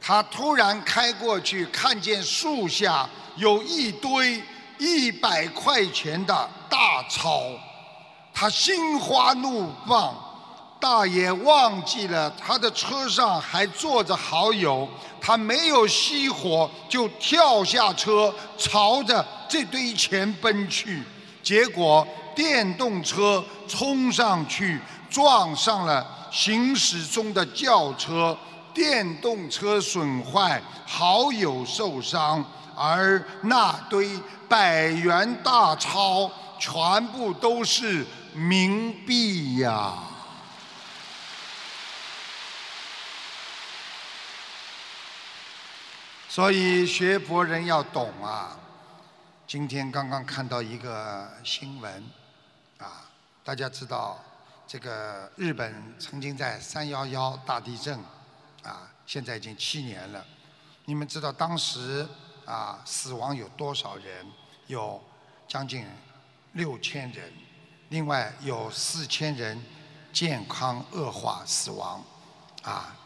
[0.00, 3.08] 他突然开过去，看见树下。
[3.36, 4.42] 有一堆
[4.78, 7.40] 一百块钱的大钞，
[8.32, 10.14] 他心花怒放。
[10.82, 14.88] 大爷忘记了他的车上还坐着好友，
[15.20, 21.00] 他没有熄火就跳下车，朝着这堆钱奔去。
[21.40, 22.04] 结果
[22.34, 28.36] 电动车冲上去撞上了行驶中的轿车，
[28.74, 34.18] 电动车损坏，好友受伤，而那堆
[34.48, 36.28] 百元大钞
[36.58, 38.04] 全部都是
[38.36, 39.94] 冥币呀！
[46.34, 48.58] 所以学佛人要懂啊！
[49.46, 52.02] 今天刚刚看到一个新闻，
[52.78, 53.04] 啊，
[53.44, 54.18] 大家知道
[54.66, 57.98] 这个日本曾经在三幺幺大地震，
[58.62, 60.24] 啊，现在已经七年了。
[60.86, 62.08] 你们知道当时
[62.46, 64.26] 啊死亡有多少人？
[64.68, 64.98] 有
[65.46, 65.84] 将近
[66.52, 67.30] 六千人，
[67.90, 69.62] 另外有四千人
[70.14, 72.02] 健康恶化死亡，
[72.62, 72.96] 啊，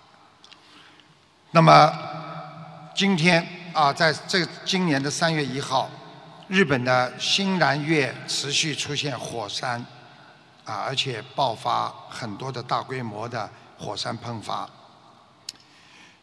[1.51, 2.55] 那么。
[2.97, 5.91] 今天啊，在这今年的三月一号，
[6.49, 9.79] 日本的新南岳持续出现火山，
[10.65, 14.67] 啊，而且爆发很多的大规模的火山喷发。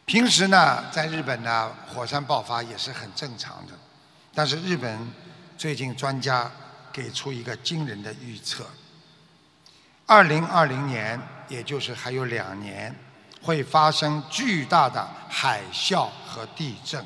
[0.04, 3.72] 平时呢，在日本呢，火山爆发也是很正常的，
[4.34, 4.98] 但是日本
[5.56, 6.50] 最近专家
[6.92, 8.66] 给出一个惊人的预测：，
[10.06, 12.92] 二零二零年，也就是还有两年。
[13.44, 17.04] 会发生巨大的海啸和地震，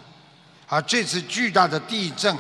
[0.69, 2.37] 而这次巨大的地震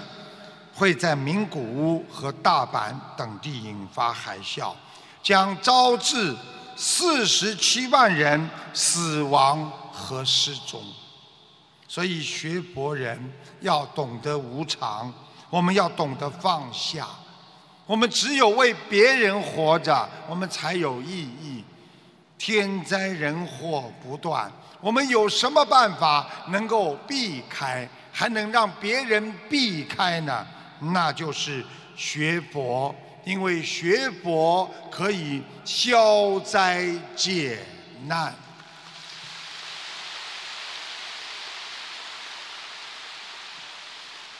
[0.72, 4.72] 会在名古屋和大阪等地引发海啸，
[5.20, 6.36] 将招致
[6.76, 10.80] 四十七万人死亡和失踪。
[11.88, 15.12] 所以学佛人要懂得无常，
[15.51, 17.09] 我们要懂得放下，
[17.86, 21.64] 我们只有为别人活着，我们才有意义。
[22.39, 30.47] 天灾人祸不断，我们有什么办法能够避开，还能让别人避开呢？
[30.80, 31.64] 那就是
[31.97, 37.59] 学佛，因为学佛可以消灾解
[38.07, 38.32] 难。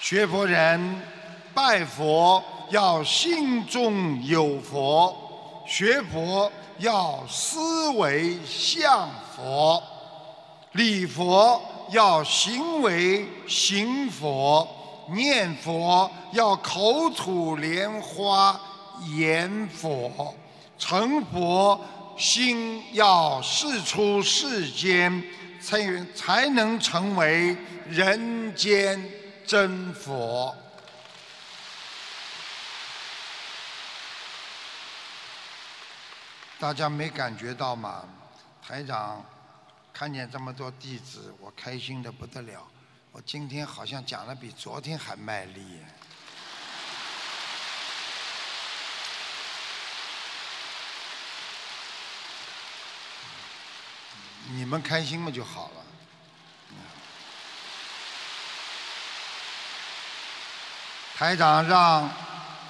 [0.01, 1.03] 学佛人
[1.53, 6.51] 拜佛要心中有佛，学佛。
[6.78, 9.82] 要思维向佛，
[10.72, 11.60] 礼佛
[11.90, 14.66] 要行为行佛，
[15.10, 18.60] 念佛要口吐莲花
[19.16, 20.34] 言佛，
[20.78, 21.80] 成佛
[22.16, 25.22] 心要事出世间，
[25.60, 27.56] 才才能成为
[27.88, 29.02] 人间
[29.46, 30.54] 真佛。
[36.61, 38.04] 大家没感觉到吗？
[38.61, 39.24] 台长
[39.92, 42.66] 看见这么多弟子，我开心的不得了。
[43.12, 45.80] 我今天好像讲的比昨天还卖力。
[54.50, 55.84] 你们开心嘛就好了。
[61.16, 62.11] 台长让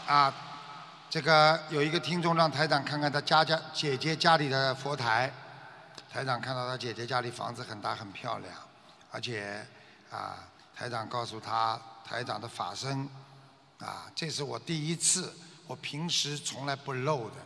[0.07, 0.34] 啊。
[1.11, 5.32] 这个有一个听众让台长看看他家家姐姐家里的佛台，
[6.12, 8.52] 台长看到他姐姐家里房子很大很漂亮，
[9.11, 9.66] 而且
[10.11, 10.36] 啊，
[10.76, 12.46] 台长告诉他台长的。
[12.46, 13.09] 法身，
[13.78, 15.32] 啊，这是我第一次，
[15.66, 17.36] 我平时从来不露的，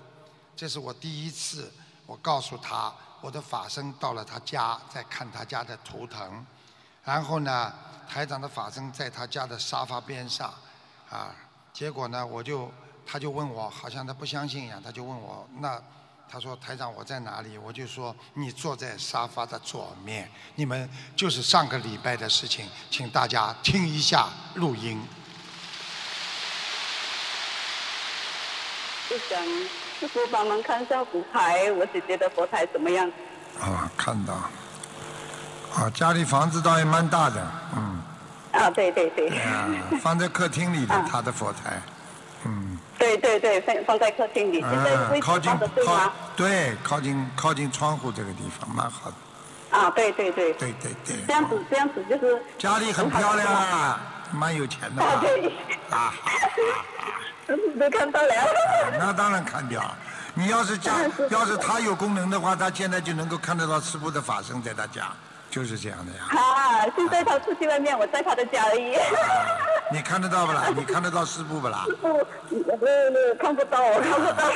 [0.57, 1.73] 这是我第一次，
[2.05, 6.45] 我告诉他我的法身到了他家，在看他家的图腾，
[7.05, 7.73] 然后呢，
[8.09, 10.53] 台长的法身在他家的沙发边上，
[11.09, 11.33] 啊，
[11.73, 12.69] 结果呢，我就。
[13.07, 15.81] 他就问我，好像他不相信一样，他就问我，那
[16.31, 17.59] 他说台长我在哪里？
[17.59, 20.31] 我就说你坐在沙发的左面。
[20.55, 25.03] 你们就是上个礼拜的事情，请大家听一下录音。
[29.11, 29.45] 就想
[30.01, 33.07] 师傅帮忙看一下佛台，我姐姐的佛台怎么样？
[33.61, 34.33] 啊，看到。
[35.75, 38.03] 啊，家里房子倒也蛮大的，嗯。
[38.53, 39.29] 啊，对对对。
[39.41, 39.69] 啊，
[40.01, 41.83] 放在客厅里的他的佛台，
[42.45, 42.72] 嗯。
[43.03, 45.69] 对对对，放放在客厅里，现在位置放的
[46.37, 49.17] 对靠近靠近窗户这个地方，蛮好的。
[49.77, 50.53] 啊，对对对。
[50.53, 51.17] 对对对。
[51.27, 52.41] 这样子这样子就是。
[52.59, 54.01] 家里很漂亮啊，
[54.31, 55.03] 蛮有钱的。
[55.03, 55.53] 啊对。
[55.91, 56.31] 啊 哈
[57.49, 58.29] 都看到了。
[58.99, 59.83] 那当然看掉。
[60.35, 60.93] 你要是家，
[61.29, 65.11] 要是他有功能的话，他现在就能够看得到师傅的法身在他家，
[65.53, 66.25] 就是这样的呀。
[66.31, 68.97] 啊，现在他出去外面，我在他的家而已。
[69.93, 70.65] 你看得到不啦？
[70.75, 71.85] 你看得到师傅不啦？
[72.01, 72.25] 不，我
[73.39, 74.51] 看不到，我看不到。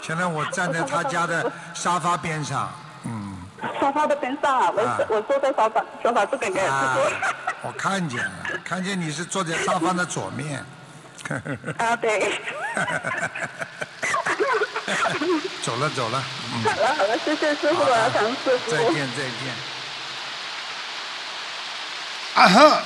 [0.00, 2.72] 现在我站在他家的沙发边上，
[3.04, 3.36] 嗯。
[3.78, 6.62] 沙发的边上啊，我我坐在沙发沙发这边的。
[6.72, 6.96] 啊，
[7.60, 8.32] 我看见了，
[8.64, 10.64] 看见你是坐在沙发的左面。
[11.76, 12.32] 啊，对。
[15.62, 16.22] 走了走了。
[16.54, 18.70] 嗯好了好了，谢谢师傅啊，唐师傅。
[18.70, 19.79] 再见再见。
[22.34, 22.82] 啊哼。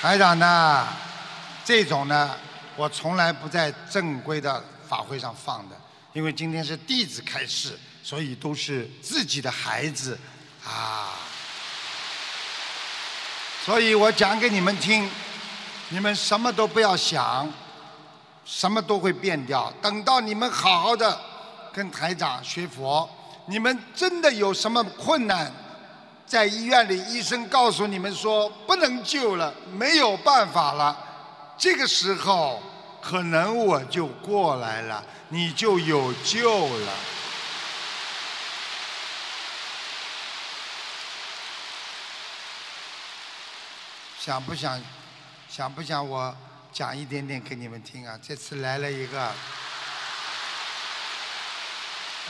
[0.00, 0.86] 台长呢，
[1.64, 2.36] 这种呢，
[2.76, 5.76] 我从来不在正规的法会上放的，
[6.12, 10.18] 因为今天是弟子开示，所以都是自己的孩子，
[10.62, 11.12] 啊，
[13.64, 15.10] 所以我讲给你们听，
[15.88, 17.50] 你们什么都不要想，
[18.44, 19.72] 什么都会变掉。
[19.80, 21.18] 等到你们好好的
[21.74, 23.08] 跟台长学佛，
[23.46, 25.52] 你们真的有什么困难？
[26.24, 30.96] 在医院里，医生告诉你们说不能救了，没有办法了。
[31.58, 32.62] 这个时候，
[33.02, 36.92] 可能我就过来了，你就有救了。
[44.18, 44.80] 想不想？
[45.46, 46.34] 想不想我
[46.72, 48.18] 讲一点点给你们听啊？
[48.20, 49.30] 这次来了一个，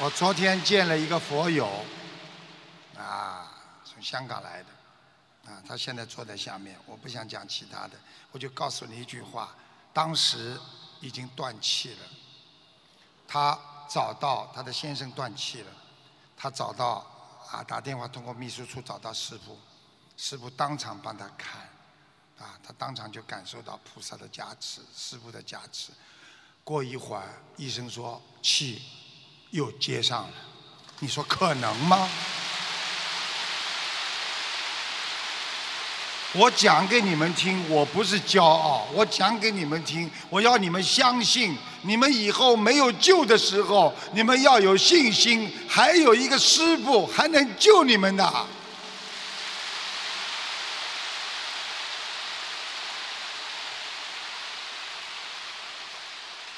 [0.00, 1.68] 我昨天见了一个佛友，
[2.98, 3.48] 啊。
[3.84, 6.76] 从香港来的，啊，他现在坐在下面。
[6.84, 7.96] 我不想讲其他的，
[8.32, 9.54] 我就告诉你一句话：
[9.92, 10.58] 当时
[11.00, 12.00] 已经断气了。
[13.28, 13.56] 他
[13.88, 15.70] 找到他的先生断气了，
[16.36, 17.06] 他找到
[17.52, 19.56] 啊，打电话通过秘书处找到师傅，
[20.16, 21.62] 师傅当场帮他看，
[22.38, 25.92] 啊，他当场就感受到菩萨的加持，师傅的加持。
[26.64, 28.82] 过一会儿，医生说气
[29.54, 30.32] 又接上了，
[30.98, 32.08] 你说可能吗？
[36.32, 48.46] 我讲给你们听，我不是骄傲，我讲给你们听，我要你们相信，你们以后没有救的时候，你们要有信心，还有一个师傅还能救你们的。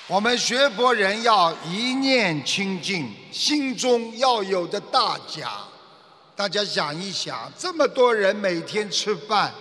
[0.09, 5.51] 我们学佛人要一念清净，心中要有的大家。
[6.37, 9.53] 大家想一想，这么多人每天吃饭。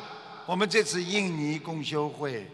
[0.46, 2.48] 我们这次印尼共修会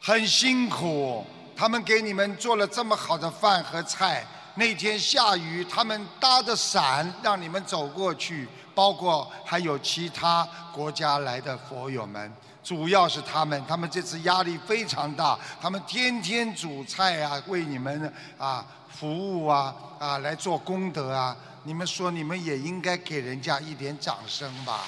[0.00, 4.26] 很辛苦，他们给你们做了这么好的饭和菜。
[4.56, 12.34] 那天下雨，他们搭着伞让你们走过去，包括还有其他国家来的佛友们，
[12.66, 21.36] 主要是他们，他们这次压力非常大，他们天天煮菜啊，为你们啊服务啊啊来做功德啊。
[21.62, 24.80] 你们说，你们也应该给人家一点掌声吧。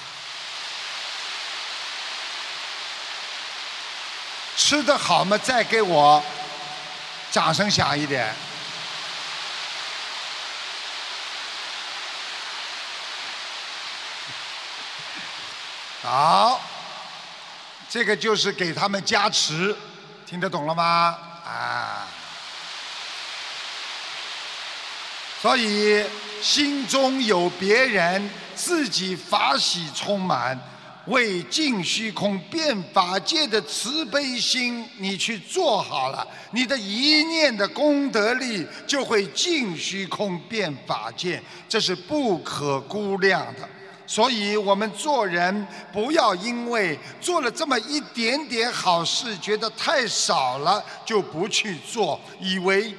[4.57, 6.21] 吃的好嘛，再给我
[7.31, 8.33] 掌声响一点。
[16.01, 16.59] 好，
[17.89, 19.75] 这个就是给他们加持，
[20.25, 21.17] 听得懂了吗？
[21.43, 22.07] 啊，
[25.41, 26.05] 所以
[26.41, 30.59] 心中有别人，自己法喜充满。
[31.05, 43.67] 为净虚空变法界的慈悲心，你去做好了，你的一念的功德力就会净虚空变法界，这是不可估量的。
[44.09, 52.91] 所以我们做人不要因为做了这么一点点好事，觉得太少了就不去做，以为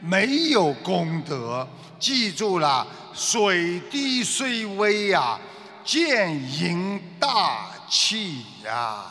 [0.00, 1.68] 没有功德。
[2.00, 5.38] 记住了，水滴虽微呀。
[5.84, 9.04] 见盈大气呀！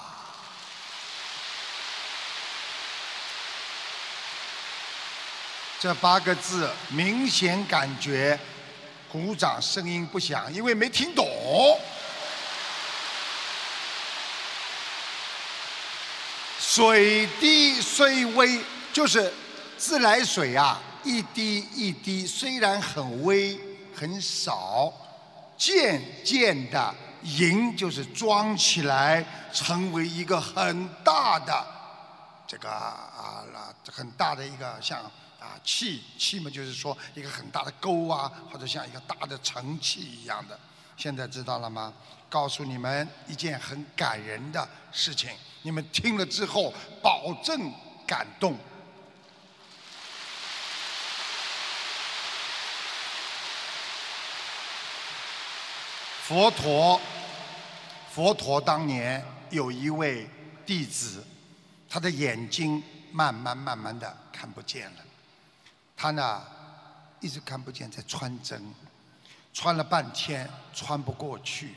[5.79, 8.39] 这八个字明显感觉，
[9.13, 11.23] 鼓掌声音不响，因为没听懂。
[16.59, 18.59] 水滴虽微，
[18.91, 19.31] 就是
[19.77, 23.55] 自来水啊，一滴一滴，虽然很微
[23.95, 24.91] 很少。
[25.55, 31.65] 渐渐的盈就是装起来，成为一个很大的
[32.47, 33.45] 这个啊
[33.89, 34.99] 很大的一个像
[35.43, 40.57] 啊气气嘛，就是说一个很大的沟啊，或者像一个大的盛气一样的。
[40.95, 41.93] 现在知道了吗？
[42.29, 45.29] 告诉你们一件很感人的事情，
[45.61, 47.71] 你们听了之后保证
[48.07, 48.57] 感动。
[56.23, 56.99] 佛陀，
[58.09, 60.27] 佛陀当年有一位
[60.65, 61.23] 弟子，
[61.89, 62.81] 他的眼睛
[63.11, 64.97] 慢慢慢慢的看不见了，
[66.03, 66.41] 他呢
[67.21, 68.61] 一直看不见，在穿针，
[69.53, 71.75] 穿了半天穿不过去，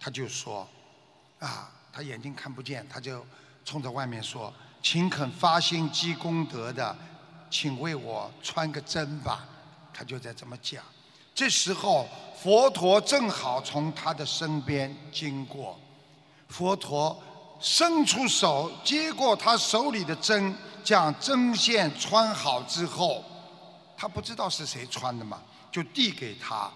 [0.00, 0.66] 他就说，
[1.38, 3.22] 啊，他眼睛看不见，他就
[3.62, 4.50] 冲着外面说，
[4.82, 6.96] 请肯发心积功德的，
[7.50, 9.46] 请为我穿个针吧，
[9.92, 10.82] 他就在这么讲。
[11.34, 15.78] 这时候，佛陀正好从他的身边经过，
[16.48, 17.22] 佛陀
[17.60, 23.22] 伸出手接过他手里的针，将针线穿好之后，
[24.02, 25.40] 他不知道是谁穿的嘛，
[25.70, 26.68] 就递给他，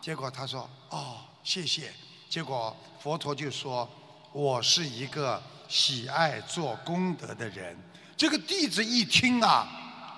[0.00, 1.92] 结果他说：“哦，谢谢。”
[2.26, 3.86] 结果佛陀就说
[4.32, 7.78] ：“我是一个喜爱做功德的人。”
[8.16, 9.68] 这个弟子一听啊，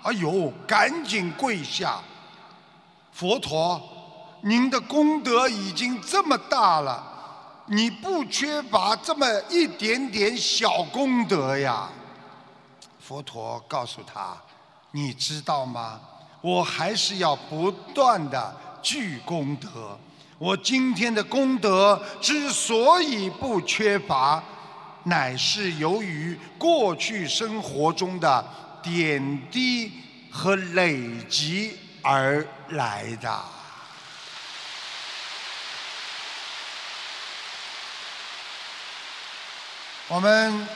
[0.05, 2.01] 哎呦，赶紧跪下。
[3.11, 3.83] 佛陀，
[4.43, 11.89] 您的功德已经这么大了，你不缺乏这么一点点小功德呀。
[13.01, 14.37] 佛陀告诉他
[14.93, 16.01] ：“你知道吗？
[16.43, 19.99] 我还是要不断的聚功德。
[20.37, 24.45] 我今天的功德之所以不缺乏，
[25.05, 28.45] 乃是由于过去生活中的
[28.83, 29.91] 点滴
[30.31, 33.41] 和累积。”而来的。
[40.09, 40.67] 我们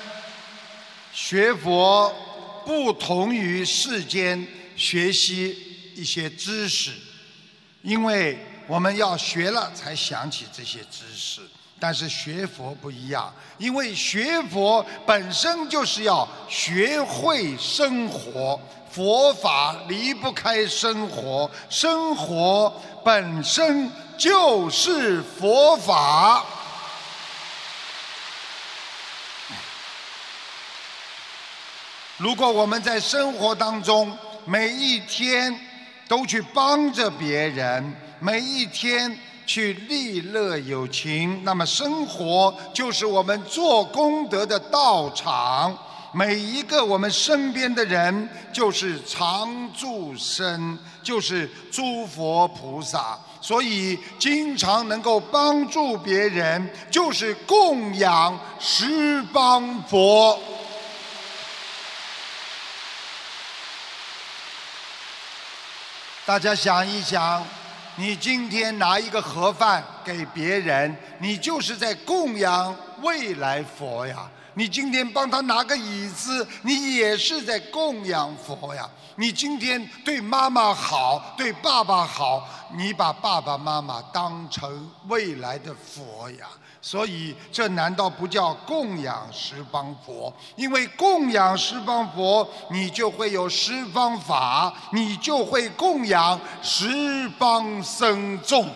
[1.13, 2.15] 学佛
[2.65, 4.47] 不同于世间
[4.77, 6.93] 学习一些知识，
[7.83, 11.41] 因为我们要学了才想起这些知识。
[11.79, 18.61] 但是学佛不一样，因为学佛本身就是要学会生活。
[18.91, 22.73] 佛法离不开生活，生活
[23.05, 26.43] 本身就是佛法。
[32.17, 34.17] 如果我们在生活当中
[34.47, 35.53] 每一天
[36.07, 45.77] 都去帮着别人，每一天去利乐有情，那么生活就是我们做功德的道场。
[46.13, 60.39] 每一个我们身边的人，就是常住身，就是诸佛菩萨，所以经常能够帮助别人，就是供养十方佛。
[66.27, 67.41] 大家想一想，
[67.95, 74.29] 你今天拿一个盒饭给别人，你就是在供养未来佛呀。
[74.55, 78.91] 你今天帮他拿个椅子，你也是在供养佛呀。
[79.15, 82.45] 你今天对妈妈好，对爸爸好，
[82.77, 86.49] 你把爸爸妈妈当成未来的佛呀。
[86.89, 90.33] 所以，这难道不叫供养十方佛？
[90.55, 98.71] 因为供养十方佛，你就会有十方法，你就会供养十方僧众。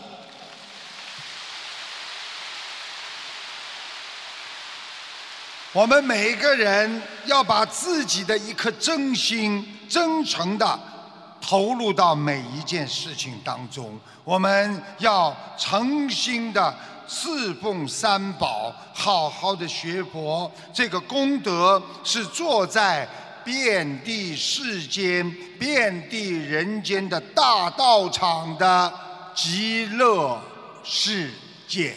[5.72, 10.80] 我们每个人要把自己的一颗真心、真诚的
[11.40, 13.96] 投入到每一件事情当中。
[14.22, 16.72] 我们要诚心的
[17.12, 20.48] 侍奉三宝，好好的学佛。
[20.72, 23.06] 这个功德是坐在
[23.44, 28.92] 遍地世间、遍地人间的大道场的
[29.34, 30.40] 极乐
[30.84, 31.32] 世
[31.66, 31.96] 界。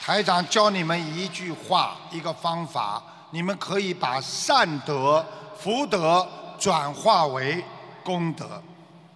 [0.00, 5.24] 台长教你们一句话，一个方法，你们可以把善德、
[5.58, 6.26] 福德
[6.58, 7.62] 转化为
[8.02, 8.60] 功德。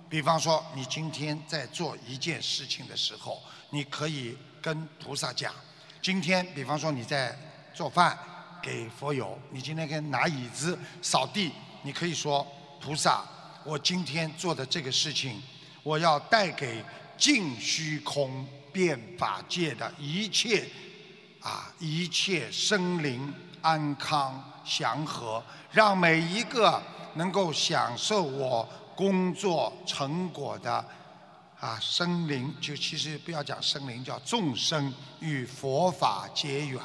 [0.08, 5.52] 比方说，你今天在做一件事情的时候，你可以跟菩萨讲：
[6.00, 7.36] 今天，比方说你在
[7.74, 8.18] 做饭
[8.62, 11.52] 给佛友，你今天跟拿椅子、扫地，
[11.82, 12.46] 你可以说：
[12.80, 13.24] 菩萨，
[13.64, 15.42] 我今天做的这个事情，
[15.82, 16.84] 我要带给
[17.16, 18.46] 净虚空。
[18.74, 20.68] 变法界的一切
[21.40, 23.32] 啊，一切生灵
[23.62, 25.40] 安康祥和，
[25.70, 26.82] 让每一个
[27.14, 30.84] 能够享受我工作成果的
[31.60, 36.80] 啊生灵，就其实不要讲生灵，叫众生与佛法结缘，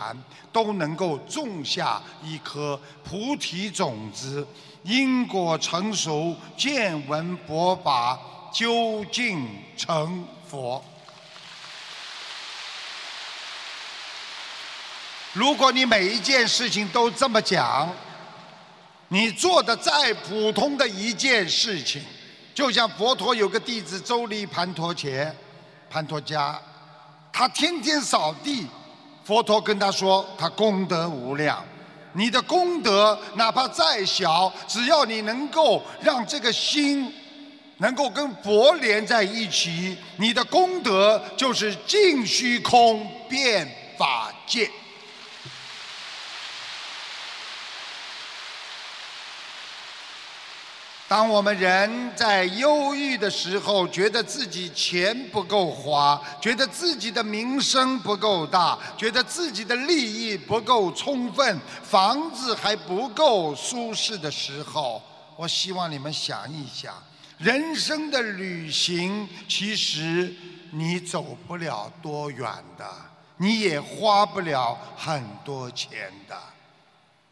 [0.51, 4.47] 都能够种下一颗菩提种子，
[4.83, 8.19] 因果成熟，见闻佛法，
[8.53, 9.47] 究竟
[9.77, 10.83] 成佛。
[15.33, 17.87] 如果你每一件事情都这么讲，
[19.09, 22.01] 你做的再普通的一件事情，
[22.53, 25.33] 就像佛陀有个弟子周利盘陀伽，
[25.89, 26.59] 盘陀伽，
[27.33, 28.67] 他天天扫地，
[29.23, 31.65] 佛陀跟他说，他功德无量。
[32.13, 37.11] 你的功德哪怕再小，只要你能够让这个心
[37.77, 44.69] 能够跟佛连在一起，你的功德就是尽虚空遍法界。
[51.09, 65.01] 当我们人在忧郁的时候，觉得自己钱不够花，觉得自己的名声不够大，觉得自己的利益不够充分，房子还不够舒适的时候，
[65.35, 66.93] 我希望你们想一想，
[67.39, 70.31] 人生的旅行其实
[70.69, 72.47] 你走不了多远
[72.77, 72.87] 的，
[73.37, 76.37] 你也花不了很多钱的。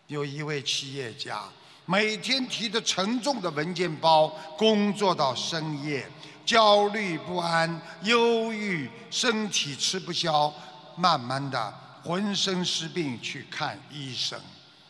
[0.07, 1.43] 有一位企业家。
[1.89, 4.27] 每天提着沉重的文件包
[4.57, 6.05] 工作到深夜，
[6.45, 10.53] 焦虑不安、忧郁，身体吃不消，
[10.97, 11.73] 慢慢的
[12.03, 14.37] 浑身是病去看医生。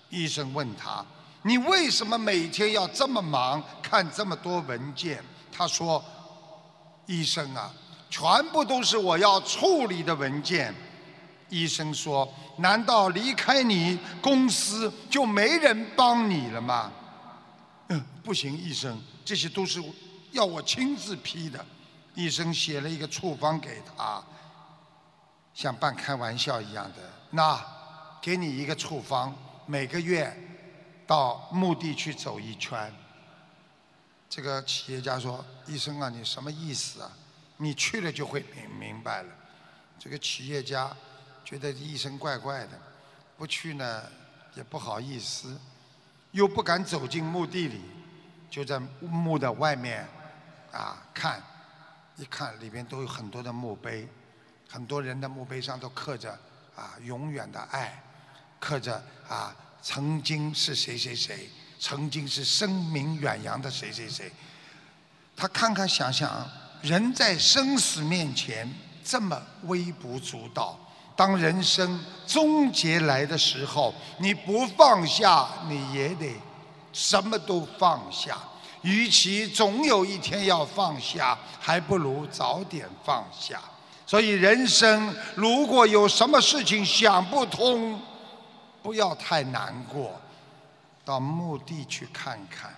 [0.09, 1.05] 医生问他
[1.43, 5.23] ：“你为什么每天要这么忙，看这么多文件？”
[5.55, 6.03] 他说
[7.05, 7.71] ：“医生啊，
[8.09, 10.73] 全部都是我要处理的文件。”
[11.49, 12.27] 医生说。
[12.59, 16.91] 难道离开你公司就没人帮你了吗？
[17.89, 19.79] 嗯，不行，医生，这些都是
[20.31, 21.63] 要我亲自批的。
[22.15, 24.23] 医生写了一个处方给他，
[25.53, 27.13] 像半开玩笑一样的。
[27.29, 27.63] 那，
[28.19, 29.35] 给你一个处方，
[29.67, 30.35] 每个月
[31.05, 32.91] 到墓地去走一圈。
[34.27, 37.11] 这个企业家说：“医生啊，你什么意思啊？
[37.57, 39.29] 你去了就会明明白了。”
[39.99, 40.91] 这个企业家。
[41.47, 42.77] 觉得医生怪怪的，
[43.37, 44.03] 不去呢
[44.53, 45.57] 也不好意思，
[46.31, 47.79] 又不敢走进墓地里，
[48.49, 50.05] 就在墓的外面
[50.73, 51.41] 啊看，
[52.17, 54.05] 一看里面都有很多的墓碑，
[54.69, 56.37] 很多人的墓碑上都刻着
[56.75, 58.03] 啊永远的爱，
[58.59, 64.29] 刻着啊曾经是谁谁谁，曾经是声名远扬的谁谁谁。
[65.33, 66.45] 他看看想想，
[66.81, 68.69] 人在生死面前
[69.01, 70.77] 这么微不足道。
[71.17, 76.33] 当人生终结来的时候，你不放下，你也得
[76.93, 78.37] 什么都放下。
[78.83, 83.59] 与其总有一天要放下，还不如早点放下。
[84.05, 87.99] 所以，人生如果有什么事情想不通，
[88.83, 90.21] 不要太难过，
[91.03, 92.71] 到墓地去看看。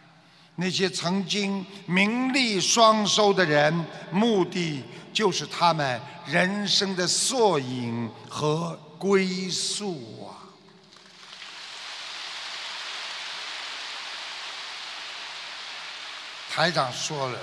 [0.59, 3.73] 那些曾经名利双收的人，
[4.11, 4.83] 目的
[5.13, 10.35] 就是他们人生的缩影和归宿啊。
[16.51, 17.39] 台长说了，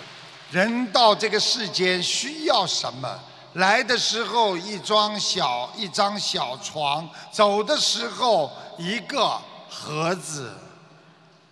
[0.51, 3.19] 人到这个世间需要什么？
[3.55, 9.41] 来的时候一张小一张小床，走的时候一个
[9.71, 10.55] 盒子。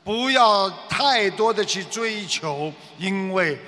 [0.05, 3.59] 不要太多的去追求，因为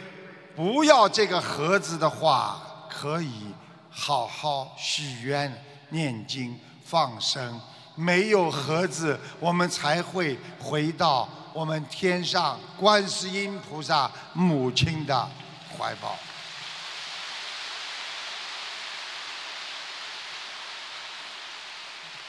[0.55, 2.61] 不要这个盒子的话，
[2.91, 3.55] 可以
[3.91, 7.59] 好好许愿、念经、放生。
[7.95, 15.29] 没有盒子，我们才会回到我们天上观世音菩萨母亲的
[15.79, 16.15] 怀抱。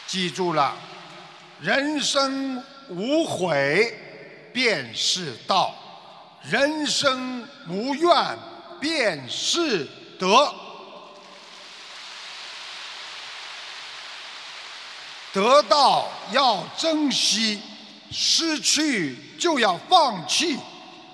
[0.08, 0.74] 记住了，
[1.60, 2.64] 人生。
[2.89, 3.93] 无悔
[4.53, 5.73] 便是道，
[6.43, 8.38] 人生无怨
[8.79, 9.88] 便是
[10.19, 10.53] 德。
[15.33, 17.61] 得到要珍惜，
[18.09, 20.57] 失去就要放弃。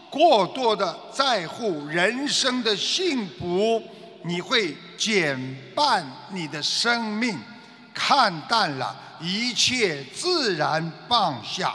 [0.09, 3.81] 过多的在乎人生的幸福，
[4.23, 7.37] 你会减半你的生命。
[7.93, 8.95] 看淡了。
[9.21, 11.73] 一切自然放下，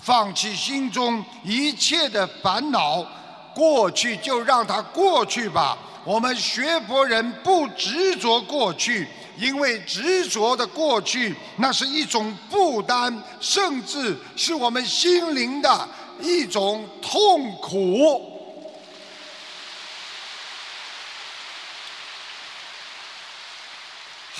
[0.00, 3.06] 放弃心中一切的烦恼，
[3.54, 5.78] 过去就让它过去吧。
[6.04, 9.06] 我们学佛人不执着过去，
[9.36, 15.88] 因为执着的过去那是一种负担，甚至是我们心灵的
[16.20, 18.39] 一种痛苦。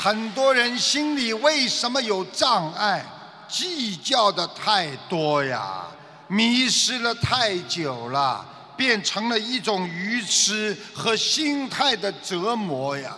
[0.03, 3.05] 很多人心里为什么有障碍？
[3.47, 5.83] 计较的太多呀，
[6.27, 8.43] 迷失了太久了，
[8.79, 13.15] 变成了一种愚痴和心态的折磨呀。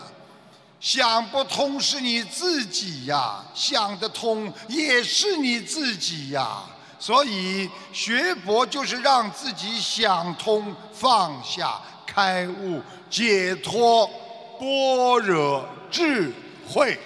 [0.80, 6.64] 想不通是你自己呀，想得通也是你自己呀。
[6.98, 14.04] 所以学佛就是让自己想通、放下、开悟、解脱、
[14.58, 16.32] 般若智
[16.72, 16.98] 会。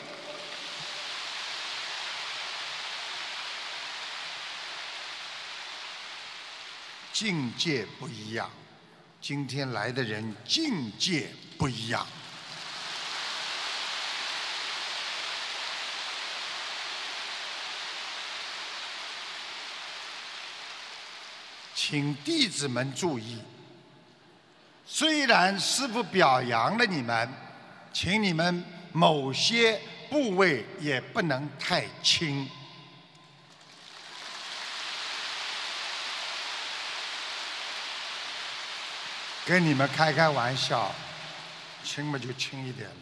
[7.12, 8.50] 境界不一样，
[9.22, 12.06] 今天来的人境界不一样。
[21.74, 23.38] 请弟子们注意，
[24.84, 27.32] 虽然师父表扬了你们，
[27.92, 28.62] 请你们
[28.96, 29.78] 某些
[30.08, 32.48] 部位也不能太轻。
[39.44, 40.90] 跟你们开开玩笑，
[41.84, 42.96] 轻嘛就轻一点了，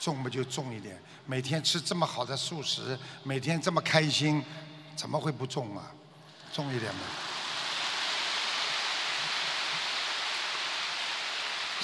[0.00, 0.98] 重嘛就重一点。
[1.26, 4.42] 每天吃这么好的素食，每天这么开心，
[4.96, 5.92] 怎么会不重啊？
[6.54, 7.00] 重一点嘛。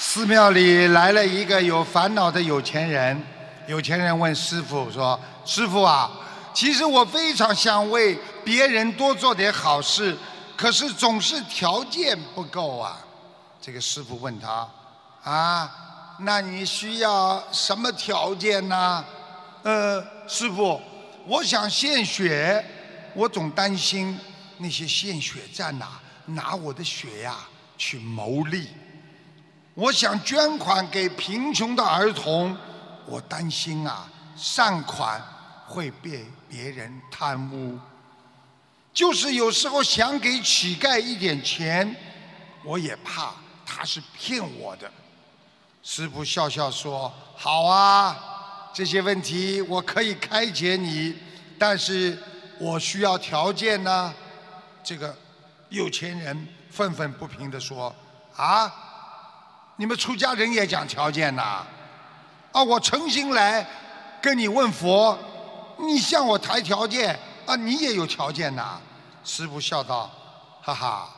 [0.00, 3.20] 寺庙里来了一个有烦恼的有钱人，
[3.66, 6.08] 有钱人问师傅说：“师傅啊，
[6.54, 10.16] 其实我非常想为别人多做点好事，
[10.56, 13.04] 可是总是条件不够啊。”
[13.60, 14.68] 这个师傅问他
[15.24, 15.68] ：“啊，
[16.20, 19.04] 那你需要什么条件呢？”
[19.64, 20.80] 呃，师傅，
[21.26, 22.64] 我想献血，
[23.14, 24.16] 我总担心
[24.58, 25.86] 那些献血站呐
[26.24, 27.36] 拿我的血呀
[27.76, 28.68] 去牟利。
[29.78, 32.56] 我想捐款给贫穷的儿童，
[33.06, 35.22] 我担心啊，善款
[35.68, 37.78] 会被别人贪污。
[38.92, 41.94] 就是有时候想给乞丐一点钱，
[42.64, 43.32] 我也怕
[43.64, 44.90] 他是骗我的。
[45.84, 51.14] 师傅笑笑说：“好啊，这些问题我可以开解你，
[51.56, 52.20] 但是
[52.58, 54.12] 我需要条件呢。”
[54.82, 55.16] 这个
[55.68, 57.94] 有钱人愤愤不平地说
[58.34, 58.86] ：“啊！”
[59.80, 61.64] 你们出家人也讲条件呐？
[62.50, 63.64] 啊，我诚心来
[64.20, 65.16] 跟你问佛，
[65.78, 67.16] 你向我抬条件
[67.46, 68.80] 啊，你也有条件呐？
[69.22, 70.10] 师父笑道
[70.60, 71.08] ：“哈哈，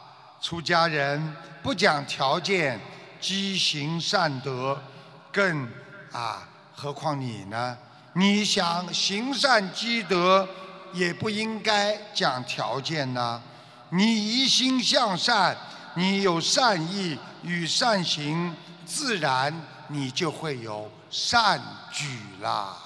[0.43, 2.79] 出家人不讲条件，
[3.19, 4.79] 积行善德，
[5.33, 5.67] 更
[6.13, 7.79] 啊，何况你呢？
[8.13, 10.47] 你想行善积德，
[10.93, 13.41] 也不应该讲条件呐。
[13.89, 15.57] 你一心向善，
[15.95, 19.51] 你有善意。”与善行，自然
[19.89, 21.59] 你就会有善
[21.91, 22.05] 举
[22.43, 22.77] 啦。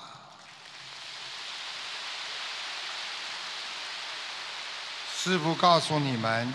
[5.19, 6.55] 师父告诉你们，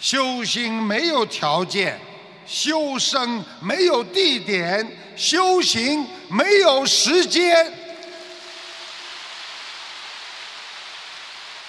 [0.00, 2.00] 修行没有条件，
[2.44, 7.72] 修身没有地点，修行没有时间。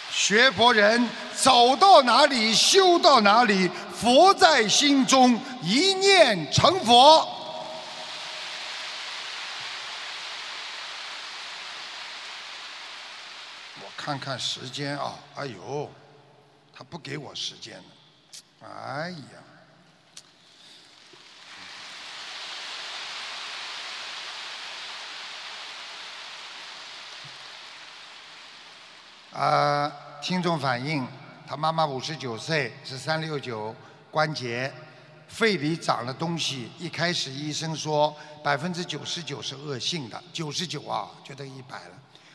[0.09, 3.69] 学佛人走到哪里，修到哪里。
[4.03, 7.25] 佛在心中，一念成佛。
[13.79, 15.89] 我看看时间啊，哎呦，
[16.75, 17.85] 他不给我时间了，
[18.67, 19.09] 哎
[29.31, 29.39] 呀！
[29.39, 29.91] 啊，
[30.21, 31.07] 听众反映，
[31.47, 33.73] 他妈妈五十九岁，是三六九。
[34.13, 34.71] 关节、
[35.27, 41.91] 肺里长了东西，一开始医生说百分之九十九是恶性的，九十九啊就等于一百了，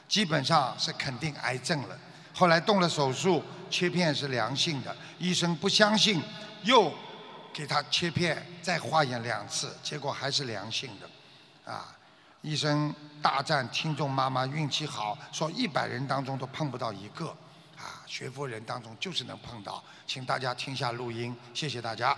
[0.08, 1.96] 基本上是肯定癌症了。
[2.34, 6.20] 后来动了手术，切片是良性的，医生不相信，
[6.64, 6.92] 又
[7.54, 11.72] 给他切片再化验两次，结果还是良性的。
[11.72, 11.96] 啊，
[12.42, 17.32] 医生大赞听众妈妈运气好，说一百人当中都碰不到一个。
[18.09, 22.16] 学佛人当中就是能碰到，请大家听下录音，谢谢大家。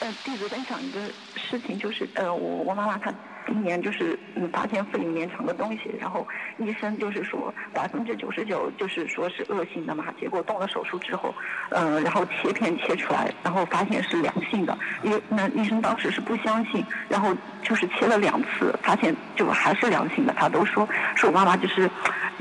[0.00, 1.00] 呃，弟子分享一个
[1.36, 3.12] 事情，就是呃，我我妈妈她
[3.48, 6.26] 今年就是嗯发现肺里面藏的东西，然后
[6.58, 11.34] 医生就是说百分之九十九就是说是恶性的嘛，结果动了手术之后，
[11.70, 20.86] 呃，然后切片切出来，然后发现是良性的，医那医生当时是不相信，然后就是切了两次，发现就还是良性的，他都说
[21.16, 21.90] 说我妈妈就是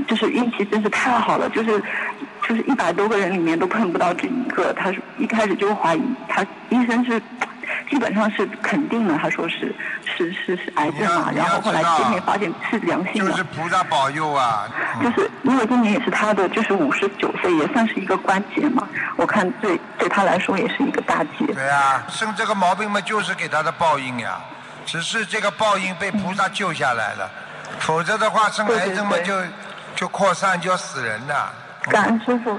[0.08, 1.82] 就是运气真是太好了，就是
[2.48, 7.22] 就是一百多个人里面都碰不到这一个，他是一开始就怀疑他医生是。
[7.90, 9.74] 基本上是肯定的，他说是
[10.06, 13.32] 是是是癌症嘛，然后后来今年发现是良性的。
[13.32, 14.68] 就是菩萨保佑啊！
[15.02, 18.88] 就是因为今年也是他的，就是五十九岁，也算是一个关节嘛。
[19.16, 21.46] 我看对对他来说也是一个大劫。
[21.54, 24.40] 对啊，生这个毛病嘛，就是给他的报应呀。
[24.86, 27.30] 只是这个报应被菩萨救下来了，
[27.80, 29.34] 否则的话生癌症嘛就
[29.96, 31.36] 就扩散就要死人的。
[31.90, 32.58] 感恩师傅。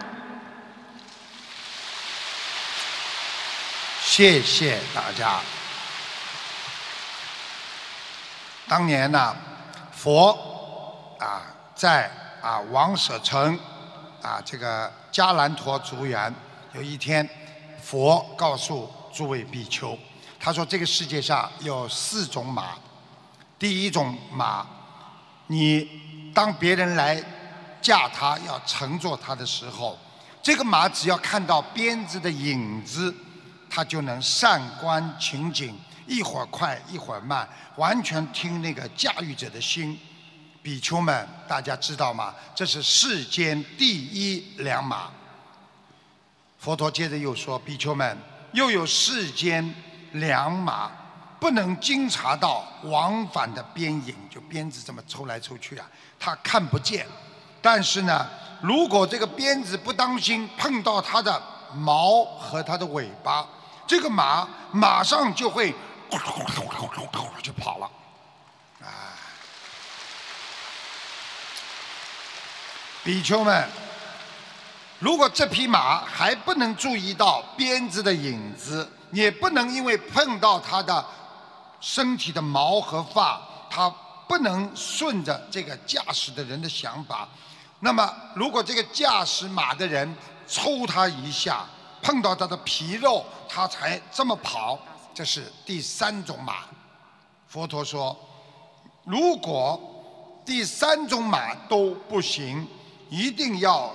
[4.11, 5.39] 谢谢大家。
[8.67, 9.37] 当年呢，
[9.93, 10.33] 佛
[11.21, 11.43] 啊
[11.75, 13.57] 在啊王舍城
[14.23, 16.35] 啊这个迦兰陀竹园，
[16.73, 17.29] 有一天，
[17.83, 19.97] 佛告诉诸位比丘，
[20.41, 22.79] 他说这个世界上有四种马，
[23.59, 24.67] 第一种马，
[25.49, 27.23] 你当别人来
[27.83, 29.99] 驾它要乘坐它的时候，
[30.43, 33.15] 这个马只要看到鞭子的影子。
[33.71, 39.99] 他就能善观情景，一会儿快一会儿慢，完全听那个驾驭者的心。
[40.61, 42.35] 比丘们，大家知道吗？
[42.55, 45.09] 这是世间第一良马。
[46.59, 48.19] 佛陀接着又说：“比丘们，
[48.53, 49.75] 又有世间
[50.13, 50.91] 良马，
[51.39, 55.89] 不能经察到往返的鞭影，就鞭子这么抽来抽去啊，
[56.19, 57.07] 他看不见。
[57.63, 58.27] 但是呢，
[58.61, 61.41] 如果这个鞭子不当心碰到它的
[61.75, 63.47] 毛和它的尾巴。”
[63.89, 65.75] 这个马马上就会
[67.43, 67.91] 就跑了，
[68.83, 69.17] 啊！
[73.03, 73.67] 比丘们，
[74.99, 81.03] 如果这匹马还不能注意到鞭子的影子，也不能因为碰到它的
[81.81, 83.89] 身体的毛和发，它
[84.29, 87.27] 不能顺着这个驾驶的人的想法，
[87.81, 90.15] 那么如果这个驾驶马的人
[90.47, 91.65] 抽它一下。
[92.03, 94.79] 碰到它的皮肉，它才这么跑。
[95.15, 96.65] 这是第三种马。
[97.49, 98.17] 佛陀说，
[99.05, 99.81] 如果
[100.45, 102.67] 第三种马都不行，
[103.11, 103.93] 一定要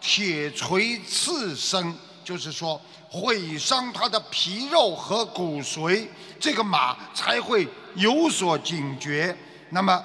[0.00, 2.80] 铁锤刺身，就是说
[3.10, 6.06] 毁伤它的皮肉和骨髓，
[6.38, 9.36] 这个马才会有所警觉。
[9.70, 10.04] 那么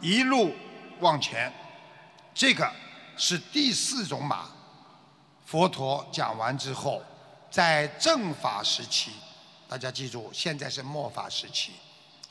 [0.00, 0.52] 一路
[1.00, 1.52] 往前，
[2.34, 2.70] 这个
[3.16, 4.46] 是第四种马。
[5.46, 7.00] 佛陀讲完之后，
[7.48, 9.12] 在正法时期，
[9.68, 11.70] 大家记住，现在是末法时期。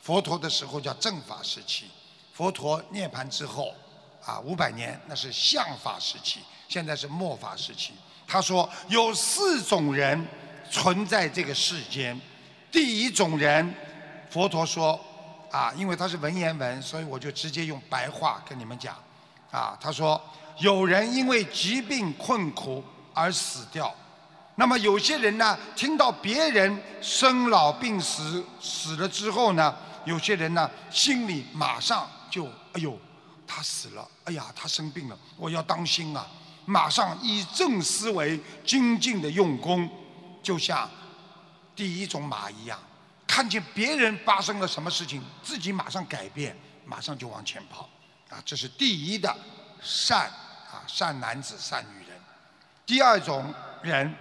[0.01, 1.85] 佛陀的时候叫正法时期，
[2.33, 3.73] 佛陀涅盘之后，
[4.21, 7.93] 啊，五百年那是相法时期，现在是末法时期。
[8.27, 10.27] 他说有四种人
[10.69, 12.19] 存在这个世间。
[12.69, 13.73] 第一种人，
[14.29, 14.99] 佛陀说，
[15.49, 18.93] 啊，因为他是文言文，所以我就直接用白话跟你们讲。
[19.51, 20.21] 啊，他说
[20.57, 22.83] 有人因为疾病困苦。
[23.15, 23.91] 而死掉，
[24.55, 32.99] 那么有些人呢，听到别人生老病死死了之后呢，有些人呢，心里马上就哎呦，
[33.47, 36.27] 他死了，哎呀，他生病了，我要当心啊！
[36.65, 39.89] 马上以正思维精进的用功，
[40.43, 40.89] 就像
[41.75, 42.77] 第一种马一样，
[43.25, 47.89] 看见别人发生了什么事情，自己马上改变，马上就往前跑，
[48.29, 49.33] 啊，这是第一的
[49.81, 50.27] 善
[50.71, 52.04] 啊，善男子、善女。
[52.85, 54.13] 第二种人，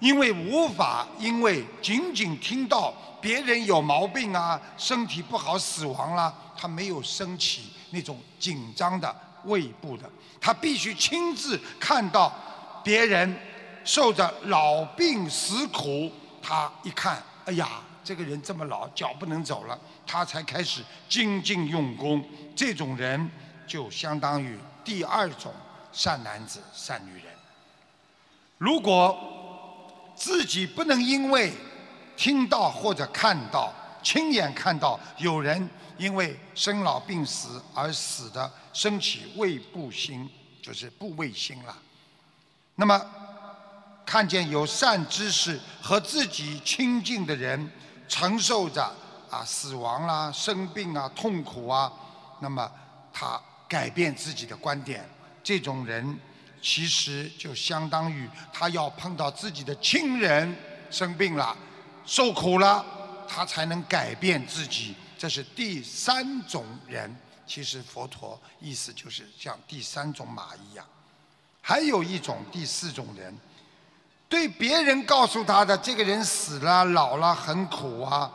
[0.00, 10.08] 因为无法，因为仅仅听到别人有毛病啊，身体不好死亡啦，他没有升起那种紧张的胃部的，
[10.40, 12.32] 他必须亲自看到
[12.82, 13.36] 别人
[13.84, 16.10] 受着老病死苦，
[16.42, 17.68] 他一看，哎呀，
[18.02, 22.24] 这个人这么老，脚不能走了，他才开始精进用功。
[22.56, 23.30] 这种人
[23.66, 25.52] 就相当于第二种
[25.92, 27.37] 善男子、善女人。
[28.58, 29.16] 如果
[30.16, 31.52] 自己不能因为
[32.16, 40.28] 听到或者看到、亲眼看到有人因为生老病死而死的，升起畏怖心，
[40.60, 41.76] 就是不畏心了。
[42.74, 43.00] 那么
[44.04, 47.70] 看见有善知识和自己亲近的人
[48.08, 48.82] 承受着
[49.30, 51.92] 啊死亡啦、生病啊、痛苦啊，
[52.40, 52.68] 那么
[53.12, 55.08] 他改变自己的观点，
[55.44, 56.18] 这种人。
[56.60, 60.56] 其实就相当于他要碰到自己的亲人
[60.90, 61.56] 生病了、
[62.04, 62.84] 受苦了，
[63.28, 64.94] 他才能改变自己。
[65.16, 67.14] 这是第三种人。
[67.46, 70.84] 其实佛陀意思就是像第三种马一样。
[71.62, 73.34] 还有一种第四种人，
[74.28, 78.30] 对别人告诉他的这个人死了、老了、很苦啊，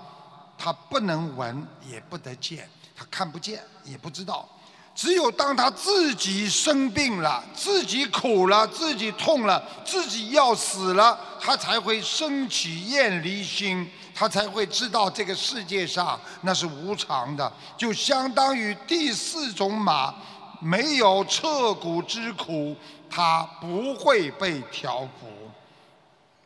[0.58, 4.50] 他不能闻，也不得见，他看不见，也不知道。
[4.96, 20.14] 只有当他自己生病了、自己苦了、自己痛了、自己要死了，他才会升起厌离心，他才会知道这个世界上那是无常的，就相当于第四种马，
[20.60, 22.76] 没有彻骨之苦，
[23.10, 25.33] 他不会被调伏。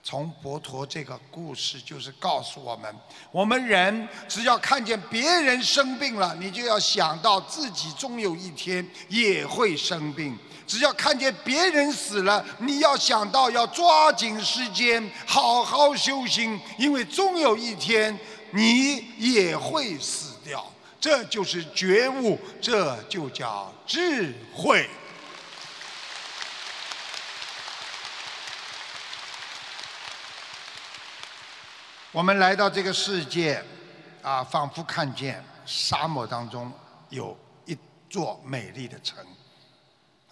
[0.09, 2.95] 从佛陀这个故事，就是告诉我们：
[3.29, 10.33] 我们人只要看见别人生病了，你就要想到自己终有一天也会生病；
[10.65, 18.17] 只要看见别人死了，你要想到要抓紧时间好好修行，因为终有一天
[18.51, 20.65] 你也会死掉。
[21.01, 24.89] 这就是觉悟，这就叫智慧。
[32.13, 33.61] 我们来到这个世界，
[34.21, 36.71] 啊，仿佛看见沙漠当中
[37.09, 37.77] 有一
[38.09, 39.19] 座美丽的城，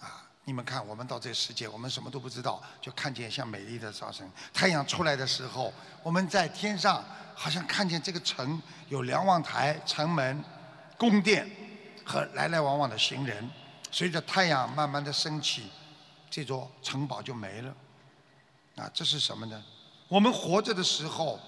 [0.00, 5.70] 啊，你们看，我们到这个世界，我们什么都不知道，就看见像美丽的早晨，太阳出来的时候，
[6.02, 7.04] 我们在天上
[7.34, 10.42] 好像看见这个城有瞭望台、城门、
[10.96, 11.46] 宫殿
[12.06, 13.48] 和来来往往的行人。
[13.92, 15.70] 随着太阳慢慢的升起，
[16.30, 17.74] 这座城堡就没了。
[18.76, 19.62] 啊，这是什么呢？
[20.08, 21.38] 我们活着的时候。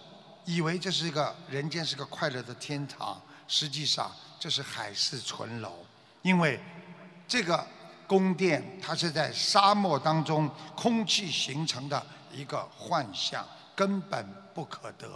[0.49, 5.85] 以为这是一个人间是个快乐的天堂，实际上这是海市蜃楼。
[6.23, 6.59] 因为
[7.29, 7.63] 这个
[8.07, 13.47] 宫殿它是在沙漠当中空气形成的一个幻象，
[13.77, 15.07] 根本不可得。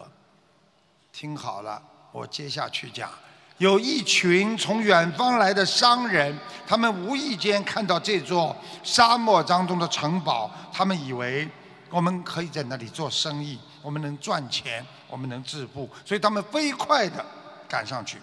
[1.15, 3.11] 听好了，我接下去讲，
[3.57, 11.49] 有一群从远方来的商人，他们无意间看到这座沙漠当中的城堡，他们以为
[11.89, 13.59] 我们可以在那里做生意。
[13.83, 17.25] 我们能赚钱，我们能致富，所以他们飞快地
[17.69, 18.19] 赶上去。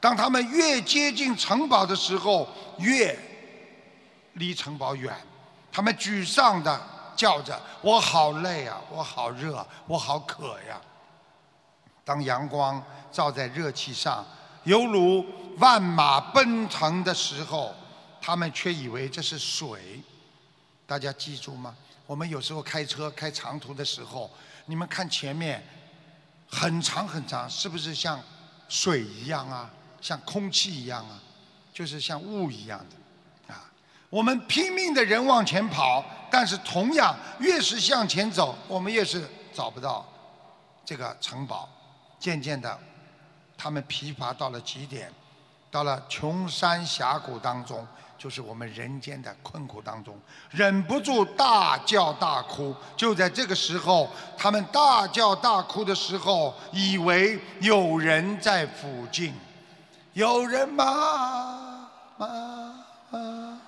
[0.00, 3.18] 当他们越接近城堡的时候，越
[4.34, 5.14] 离城堡远。
[5.72, 6.80] 他们沮丧地
[7.16, 10.80] 叫着：“我好累啊，我好热，我好渴呀！”
[12.04, 12.80] 当阳光
[13.10, 14.24] 照在热气上，
[14.62, 15.24] 犹如
[15.58, 17.74] 万马奔腾的时候，
[18.20, 20.00] 他们却以为这是水。
[20.86, 21.74] 大家记住吗？
[22.06, 24.30] 我们有时候开车开长途的时候。
[24.66, 25.62] 你们看前面，
[26.48, 28.20] 很长很长，是不是像
[28.68, 29.70] 水一样啊？
[30.00, 31.20] 像空气一样啊？
[31.72, 33.64] 就是像雾一样的啊？
[34.10, 40.06] 我们拼命的人往前跑，但是同样越是向前走，我们越是找不到
[40.84, 41.68] 这个城堡。
[42.18, 42.78] 渐渐的，
[43.58, 45.12] 他们疲乏到了极点，
[45.70, 47.86] 到了穷山峡谷当中。
[48.24, 50.18] 就是我们人间的困苦当中，
[50.50, 52.74] 忍不住大叫大哭。
[52.96, 54.08] 就在这个时候，
[54.38, 59.34] 他们大叫大哭的时候，以为有人在附近，
[60.14, 61.90] 有人吗？
[62.16, 63.60] 吗？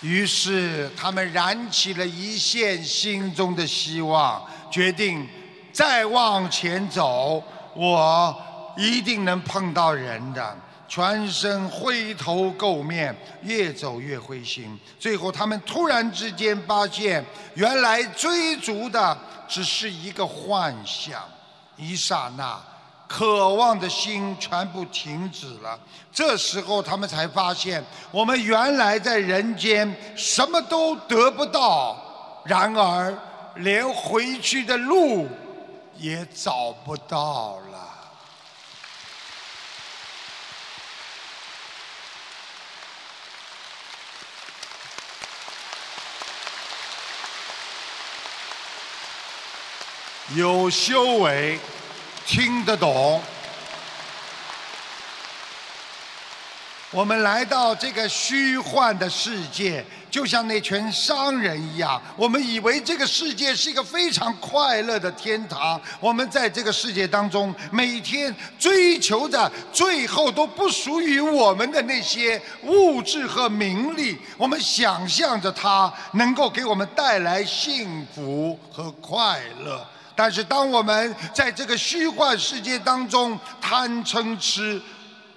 [0.00, 5.28] 于是他们燃起了一线心中的希望，决定
[5.72, 7.40] 再往前走。
[7.74, 8.36] 我
[8.76, 10.56] 一定能碰到人的，
[10.88, 14.78] 全身灰头垢面，越走越灰心。
[14.98, 19.16] 最后，他们突然之间发现，原来追逐的
[19.48, 21.22] 只是一个幻象。
[21.76, 22.60] 一刹那，
[23.08, 25.78] 渴望的心全部停止了。
[26.12, 31.96] 这时候，他们才发现，我们原来在人间什么都得不到，
[32.44, 33.16] 然而
[33.56, 35.26] 连回去的路。
[36.02, 37.78] 也找不到了。
[50.34, 51.60] 有修为，
[52.26, 53.22] 听得懂。
[56.92, 61.98] 我们来到这个虚幻的世界，就像那群商人一样。
[62.18, 65.80] 我们以为这个世界是一个非常快乐的天堂。
[65.98, 74.18] 我们在这个世界当中，每天追求着最后都不属于我们的那些物质和名利。
[74.36, 79.82] 我们想象着它能够给我们带来幸福和快乐。
[80.14, 84.80] 但是，当我们在这个虚幻世界当中贪嗔痴，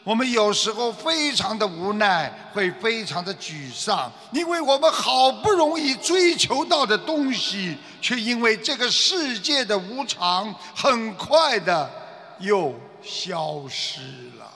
[0.06, 11.90] 我们有时候非常的无奈，会非常的沮丧，因为我们好不容易追求到的东西，却因为这个世界的无常，很快的
[12.38, 14.00] 又消失
[14.38, 14.52] 了。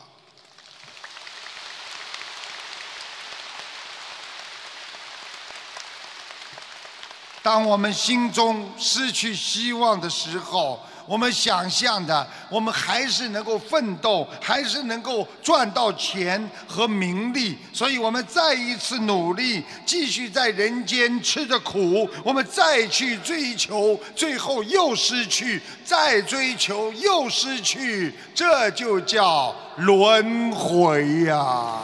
[7.41, 10.79] 当我们心中失去希望的时候，
[11.09, 31.81] 我们想象的我们还是能够奋斗还是能够赚到钱和名利所以我们再一次努力继续在人间吃着苦我们再去追求最后又失去再追求又失去这就叫轮回呀。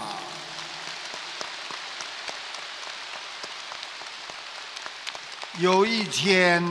[5.57, 6.61] 有一天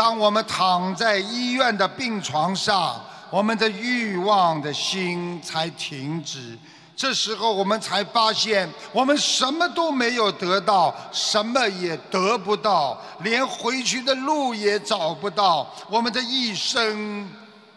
[0.00, 2.98] 当我们躺在医院的病床上，
[3.28, 6.56] 我们的欲望的心才停止。
[6.96, 15.70] 这时候，我们才发现，我们什么都没有得到，什么也得不到，连回去的路也找不到。
[15.90, 17.28] 我们的一生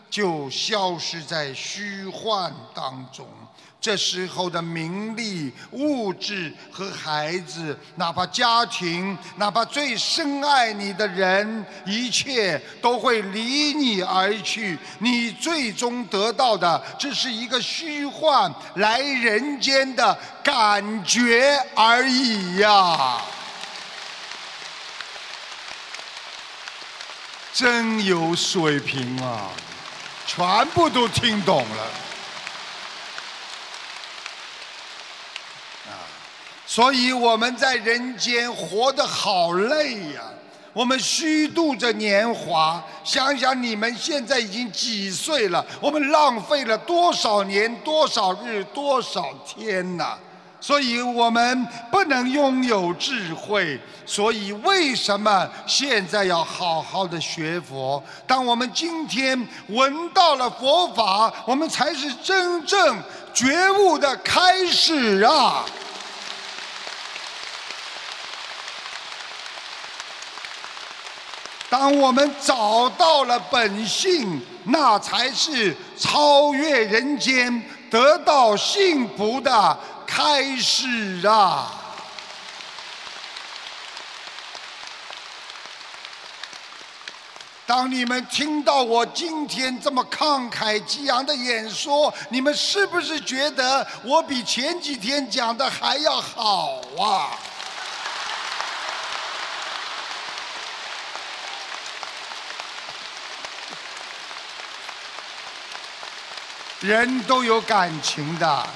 [0.09, 3.27] 就消失在虚幻当中。
[3.83, 14.79] 这时候的名利、物质和孩子，哪怕家庭，哪怕最深爱你的人，一切都会离你而去。
[14.99, 23.19] 你最终得到的，只是一个虚幻来人间的感觉而已呀！
[27.51, 29.49] 真有水平啊，
[30.25, 32.02] 全部都听懂了。
[36.73, 40.23] 所以我们在人间活得好累呀，
[40.73, 42.83] 我们虚度着年华。
[43.03, 45.63] 想想你们现在已经几岁了？
[45.79, 50.17] 我们浪费了多少年、多少日、多少天呐！
[50.59, 53.79] 所以我们不能拥有智慧。
[54.03, 58.03] 所以为什么现在要好好的学佛？
[58.25, 62.97] 当我们今天闻到了佛法，我们才是真正
[63.31, 65.63] 觉悟的开始啊！
[71.73, 81.73] 当我们找到了本性，那才是超越人间、得到幸福的开始啊！
[87.65, 97.31] 当你们听到我今天这么慷慨激昂的演说，你们是不是觉得我比前几天讲的还要好啊？
[106.83, 108.67] 人都有感情的，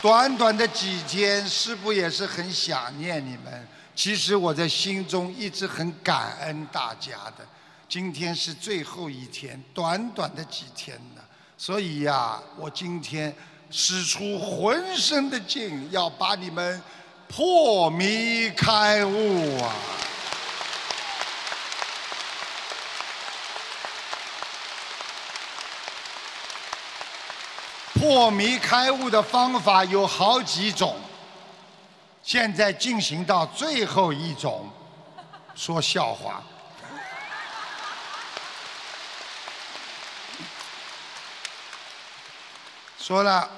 [0.00, 3.68] 短短的几天，师傅也是很想念你们。
[3.92, 7.44] 其实我在心中一直很感恩大家的。
[7.88, 11.20] 今天是最后一天，短短的几天呢，
[11.58, 13.34] 所以呀，我今天
[13.68, 16.80] 使出浑身的劲，要把你们
[17.26, 19.74] 破迷开悟啊！
[28.04, 30.94] 破迷开悟的方法有好几种，
[32.22, 34.68] 现在进行到最后一种，
[35.54, 36.42] 说笑话。
[42.98, 43.48] 说了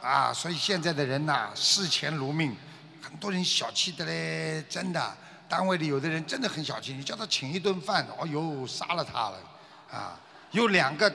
[0.00, 2.56] 啊，所以现在的人呐，视钱如命，
[3.02, 5.16] 很多人小气的嘞，真的。
[5.48, 9.38] 单位里有的人真的很小气，你叫他请一顿饭，哦呦，杀了他了，
[9.90, 10.16] 啊，
[10.52, 11.12] 有两个。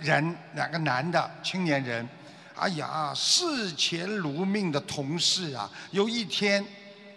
[0.00, 2.08] 人两个男的青年人，
[2.54, 6.64] 哎呀，视钱如命的同事啊，有一天，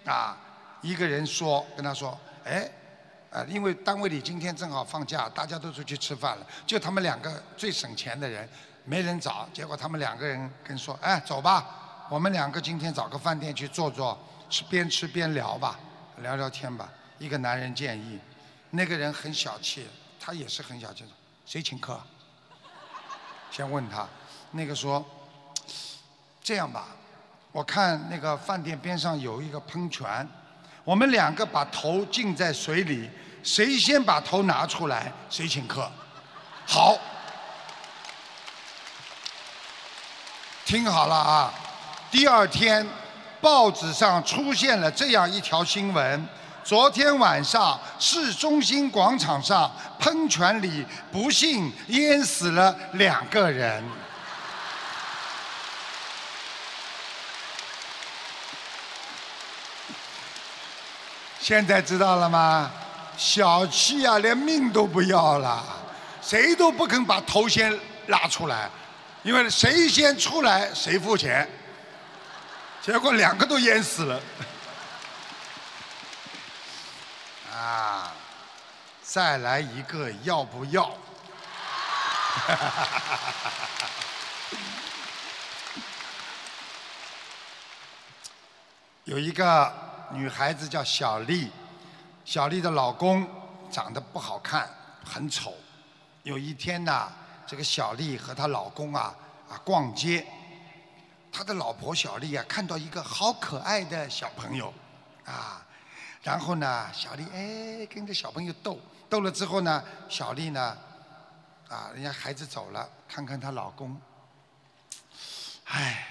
[0.05, 0.37] 啊，
[0.81, 2.69] 一个人说跟他说，哎，
[3.29, 8.47] 呃，因为单位里今天正好放假，大家都出去吃饭了，就他们两个最省钱的人，
[8.85, 14.17] 没人找，结果他们两个人跟说，哎，走吧，我们两个今天找个饭店去坐坐，
[14.49, 15.79] 吃边吃边聊吧，
[16.21, 16.89] 聊聊天吧。
[17.19, 18.19] 一个男人建议，
[18.71, 19.87] 那个人很小气，
[20.19, 21.09] 他也是很小气的，
[21.45, 21.99] 谁请客？
[23.55, 24.07] 先问他，
[24.49, 25.05] 那个说，
[26.43, 26.87] 这样吧，
[27.51, 30.27] 我看那个饭店边上有一个喷泉，
[30.83, 33.07] 我们两个把头浸在水里，
[33.43, 35.87] 谁先把头拿出来，谁请客。
[36.65, 36.97] 好，
[40.65, 41.53] 听好了啊，
[42.09, 42.83] 第二天
[43.39, 46.27] 报纸上出现了这样一条新闻。
[46.63, 49.69] 昨天晚上，市中心广场上
[49.99, 53.83] 喷泉里不幸淹死了两个人。
[61.37, 62.71] 现在知道了吗？
[63.17, 65.61] 小气啊，连命都不要了，
[66.21, 67.77] 谁都不肯把头先
[68.07, 68.69] 拉出来，
[69.23, 71.45] 因为谁先出来谁付钱。
[72.81, 74.17] 结果两个都淹死了。
[77.63, 78.11] 啊，
[79.01, 80.91] 再来一个要不要？
[89.05, 89.73] 有一个
[90.11, 91.49] 女孩子叫小丽，
[92.25, 93.25] 小丽的老公
[93.71, 94.69] 长得不好看，
[95.05, 95.53] 很丑。
[96.23, 97.09] 有一天呢，
[97.47, 99.15] 这个小丽和她老公啊
[99.49, 100.27] 啊逛街，
[101.31, 104.73] 她的老婆小丽啊看到一个好可爱的小朋友，
[105.23, 105.65] 啊。
[106.23, 108.79] 然后呢，小丽哎跟着小朋友斗，
[109.09, 110.77] 斗了之后呢，小丽呢，
[111.67, 113.99] 啊，人家孩子走了，看看她老公，
[115.65, 116.07] 唉，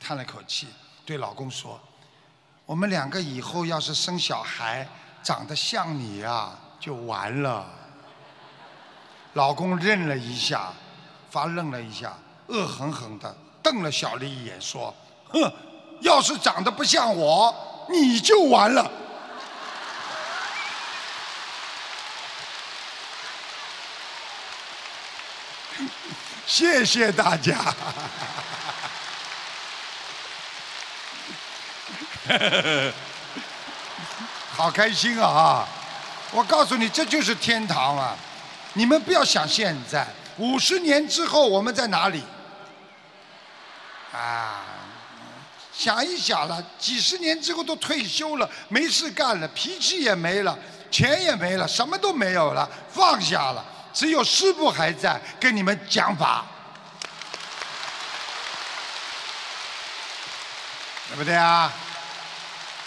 [0.00, 0.68] 叹了口气，
[1.04, 1.78] 对老公说
[2.64, 4.88] ：“我们两个以后要是生小孩，
[5.22, 7.66] 长得像你呀，就完了。”
[9.34, 10.72] 老公愣了一下，
[11.30, 12.16] 发愣了一下，
[12.46, 14.94] 恶狠狠地瞪了小丽一眼，说
[15.28, 15.52] ：“哼，
[16.00, 17.54] 要是长得不像我，
[17.90, 18.90] 你就完了。”
[26.46, 27.74] 谢谢大家。
[34.54, 35.66] 好开心啊！
[36.30, 38.16] 我告诉你，这就是天堂啊！
[38.74, 40.06] 你们不要想现在，
[40.36, 42.22] 五十年之后我们在哪里？
[44.12, 44.62] 啊，
[45.72, 50.56] 想一想了，几十年之后都退休了，没事干了，脾气也没了，
[50.90, 53.64] 钱也没了，什么都没有了，放下了。
[53.92, 56.44] 只有师傅还在跟你们讲法，
[61.08, 61.70] 对不对啊？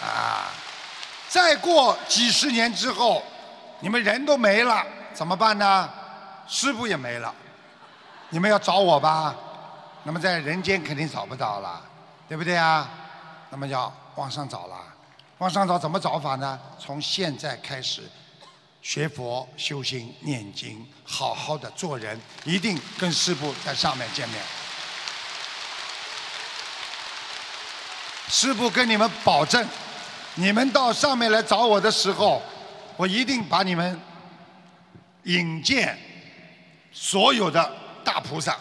[0.02, 0.50] 啊！
[1.28, 3.22] 再过几十年之后，
[3.80, 4.84] 你们人都没了，
[5.14, 5.88] 怎么办呢？
[6.48, 7.34] 师傅也没了，
[8.30, 9.34] 你们要找我吧？
[10.02, 11.82] 那么在人间肯定找不到了，
[12.28, 12.88] 对不对啊？
[13.50, 14.76] 那么要往上找了，
[15.38, 16.58] 往上找怎么找法呢？
[16.78, 18.02] 从现在开始。
[18.86, 24.40] 学佛修心念经，好好的做人，一定跟师父在上面见面。
[28.28, 29.68] 师父跟你们保证，
[30.36, 32.40] 你们到上面来找我的时候，
[32.96, 34.00] 我一定把你们
[35.24, 35.98] 引荐
[36.92, 37.72] 所有的
[38.04, 38.56] 大菩萨。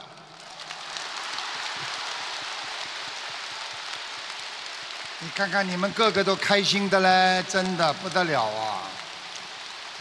[5.19, 8.81] 你看看你们个个都开心的嘞，真的不得了啊！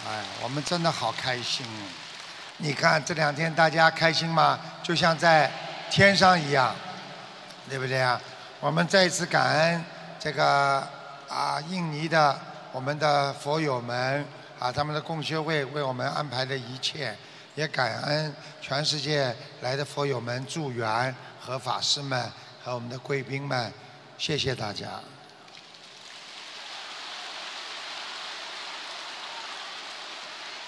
[0.06, 1.64] 哎，我们真的好开心！
[2.58, 4.60] 你看这两天大家开心吗？
[4.82, 5.50] 就像在
[5.90, 6.74] 天上一样，
[7.68, 8.20] 对不对啊？
[8.60, 9.84] 我们再一次感恩
[10.20, 10.86] 这个
[11.28, 12.38] 啊印尼的
[12.70, 14.24] 我们的佛友们
[14.58, 17.16] 啊，他们的共修会为我们安排的一切，
[17.54, 22.30] 也感恩全世界来的佛友们助缘和法师们
[22.62, 23.72] 和我们的贵宾们，
[24.18, 25.00] 谢谢大家。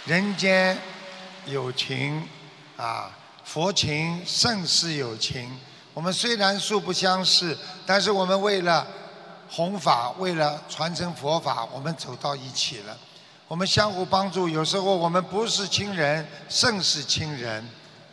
[0.06, 0.78] 人间
[1.46, 2.22] 有情
[2.76, 3.10] 啊，
[3.44, 5.50] 佛情胜似有情。
[5.92, 8.86] 我们虽然素不相识，但是我们为了
[9.50, 12.96] 弘法，为了传承佛法，我们走到一起了。
[13.48, 17.68] 我们相互帮助，有时候我们不是亲人，胜似亲人。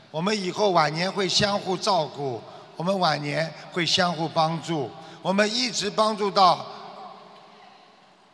[0.10, 2.42] 我们以后晚年会相互照顾，
[2.76, 4.90] 我们晚年会相互帮助，
[5.22, 6.66] 我们一直帮助到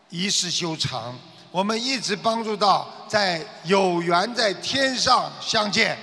[0.09, 1.19] 一世修成。
[1.51, 5.97] 我们一直帮助到在有缘在天上相见。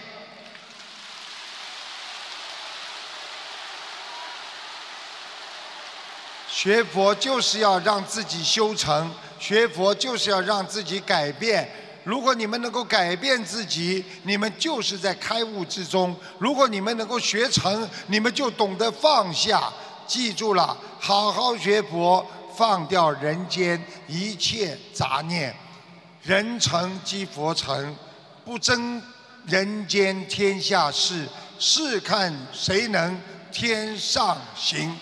[6.48, 11.70] 学佛就是要让自己修成，学佛就是要让自己改变。
[12.02, 19.73] 如果你们能够改变自己，你们就是在开悟之中；如果你们能够学成，你们就懂得放下。
[20.06, 22.24] 记住了，好好学佛。
[22.57, 25.55] 放掉人间一切杂念，
[26.23, 27.95] 人成即佛成，
[28.45, 29.03] 不争
[29.47, 31.28] 人间天下事，
[31.59, 33.20] 试看谁能
[33.53, 34.99] 天上行。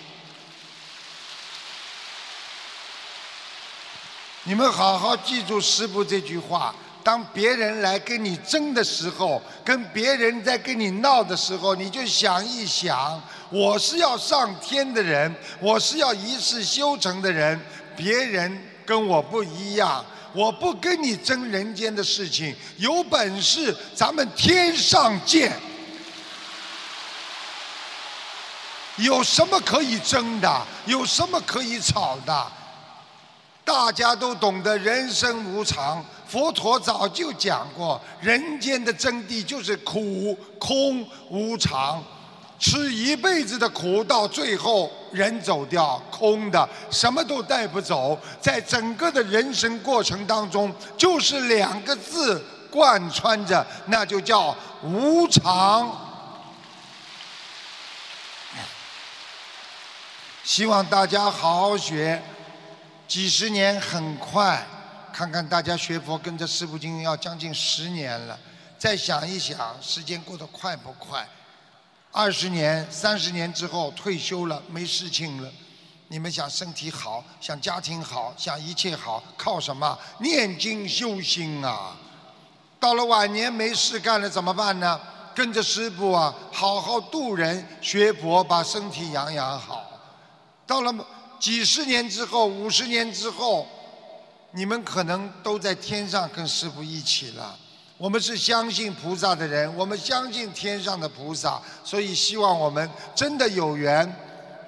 [4.43, 6.75] 你们好好记住师父这句话。
[7.03, 13.23] 当别人来跟你争的时候，跟别人在跟你闹的时候，你就想一想：
[13.55, 17.59] 我是要上天的人，我是要一世修成的人。
[17.97, 22.53] 别人跟我不一样，我不跟你争人间的事情。
[22.79, 25.53] 有本事咱们天上见。
[28.97, 30.67] 有什么可以争的？
[30.87, 32.47] 有什么可以吵的？
[33.65, 36.05] 大家都懂得人生无常。
[36.27, 42.03] 佛陀早就讲过，人间的真谛就是苦、空、无常，
[42.65, 48.19] 吃一辈子的苦，到最后人走掉，空的，什么都带不走。
[48.41, 55.95] 在整个的人生过程当中，就是两个字贯穿着，那就叫无常。
[60.43, 62.23] 希望大家好好学，
[63.07, 64.67] 几十年很快。
[65.13, 68.39] 看看大家学佛跟着师父经要将近十年了，
[68.79, 71.29] 再想一想，时间过得快不快？
[72.17, 75.51] 二十年、三十年之后退休了，没事情了，
[76.07, 79.99] 你们想身体好，想家庭好，想一切好，靠什么？
[80.21, 81.97] 念经修心啊！
[82.79, 85.01] 到了晚年没事干了怎么办呢？
[85.35, 89.85] 跟着师傅啊，好好度人学佛，把身体养养好。
[90.65, 90.95] 到了
[91.41, 93.67] 几十年之后，五十年之后，
[94.53, 97.59] 你们可能都在天上跟师傅一起了。
[97.97, 104.11] 我们是相信菩萨的人，我们相信天上的菩萨，所以希望我们真的有缘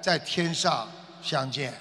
[0.01, 0.89] 在天上
[1.21, 1.73] 相见。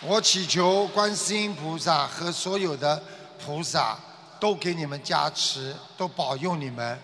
[0.00, 3.02] 我祈求观世音菩萨和所有的
[3.44, 3.98] 菩萨
[4.40, 6.98] 都给你们加持，都保佑你们。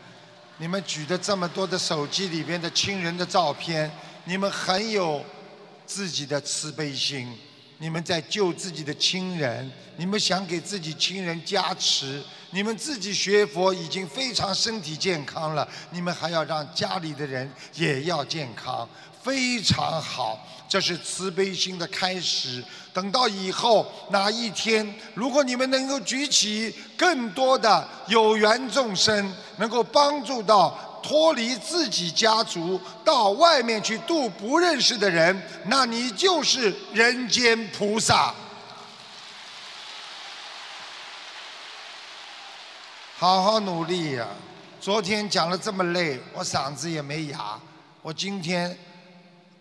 [0.57, 3.91] 你们举的这么多的手机里边的亲人的照片，
[4.25, 5.23] 你们很有
[5.85, 7.37] 自己的慈悲心。
[7.79, 18.89] 你们在救自己的亲人，你们想给自己亲人加持，你们自己学佛已经非常身体健康了，你们还要让家里的人也要健康，
[19.23, 20.47] 非常好。
[20.69, 22.65] 这是慈悲心的开始。
[22.93, 30.91] 等到以后哪一天，如果你们能够举起更多的有缘众生，能够帮助到。
[31.07, 38.33] 脱离自己家族到外面去度不认识的人，那你就是人间菩萨。
[43.19, 44.27] 好好努力呀！
[44.81, 47.61] 昨天讲了这么累，我嗓子也没哑。
[48.01, 48.75] 我今天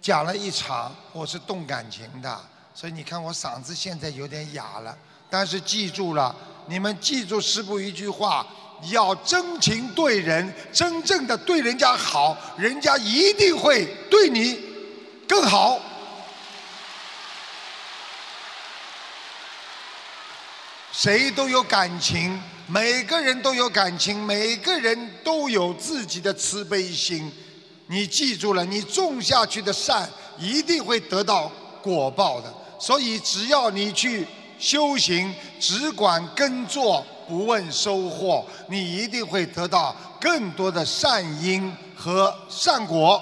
[0.01, 2.41] 讲了一场，我是动感情的，
[2.73, 4.97] 所以你看我嗓子现在有点哑了。
[5.29, 6.33] 但是记住了，
[6.67, 8.47] 你们记住师傅一句话。
[8.89, 14.59] 要真情对人，真正的对人家好，人家一定会对你
[15.27, 15.79] 更好。
[20.91, 27.31] 谁都有感情，每个人都有感情，每个人都有自己的慈悲心。
[27.87, 31.51] 你记住了，你种下去的善一定会得到
[31.81, 32.53] 果报的。
[32.79, 34.25] 所以，只要你去
[34.63, 37.05] 修行，只管耕作。
[37.25, 43.21] 不问收获，你一定会得到更多的善因和善果。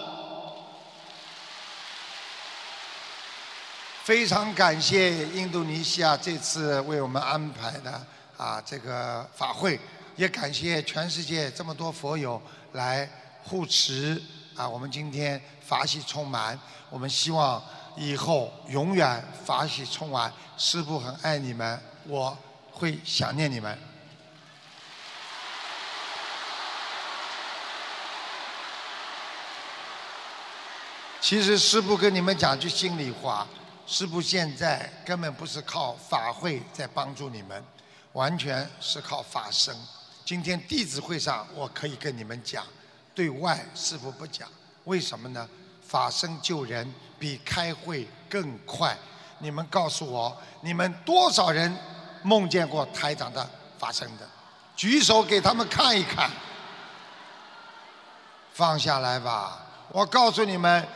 [4.04, 8.06] 非常感谢印度尼西亚这次为我们安排的
[8.36, 9.80] 啊这个法会，
[10.16, 12.42] 也感谢全世界这么多佛友
[12.72, 13.08] 来
[13.44, 14.20] 护持
[14.56, 16.60] 啊，我们今天法喜充满，
[16.90, 17.64] 我们希望
[17.96, 20.32] 以后永远法喜充满。
[20.58, 22.38] 师父很爱你们，我
[22.72, 23.78] 会想念你们。
[31.20, 33.48] 其实师父跟你们讲句心里话，
[33.88, 37.64] 师父现在根本不是靠法会在帮助你们，
[38.14, 39.76] 完全是靠法身。
[40.26, 42.66] 今天弟子会上我可以跟你们讲，
[43.16, 44.50] 对外师父不讲，
[44.86, 45.48] 为什么呢？
[45.92, 46.90] 法身救人
[47.20, 48.98] 比开会更快。
[49.40, 51.76] 你们告诉我，你们多少人
[52.24, 53.46] 梦见过台长的
[53.78, 54.26] 法身的？
[54.74, 56.30] 举手给他们看一看。
[58.54, 59.60] 放下来吧，
[59.90, 60.88] 我告诉你们。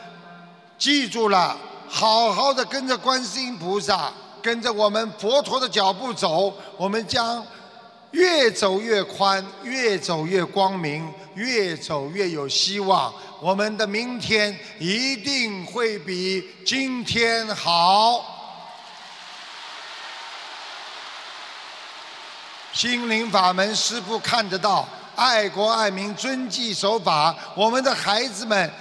[0.78, 1.56] 记住了，
[1.88, 4.10] 好好的跟着观世音菩萨，
[4.42, 7.44] 跟着我们佛陀的脚步走，我们将
[8.16, 13.12] 越走越宽，越走越光明，越走越有希望。
[13.42, 18.24] 我们的明天一定会比今天好。
[22.72, 28.72] 心灵法门，师父看得到，爱国爱民，遵纪守法，我们的孩子们。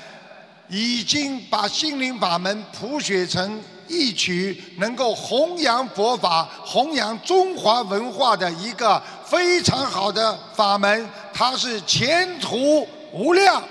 [0.68, 13.64] 已经把心灵法门谱写成一曲能够弘扬佛法、弘扬中华文化的一个非常好的法门，它是前途无量。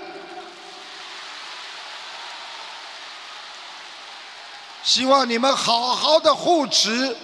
[4.83, 7.15] 希望你们好好的护持，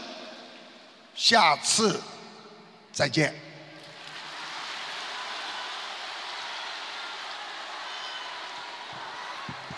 [1.15, 2.01] 下次
[2.91, 3.40] 再见。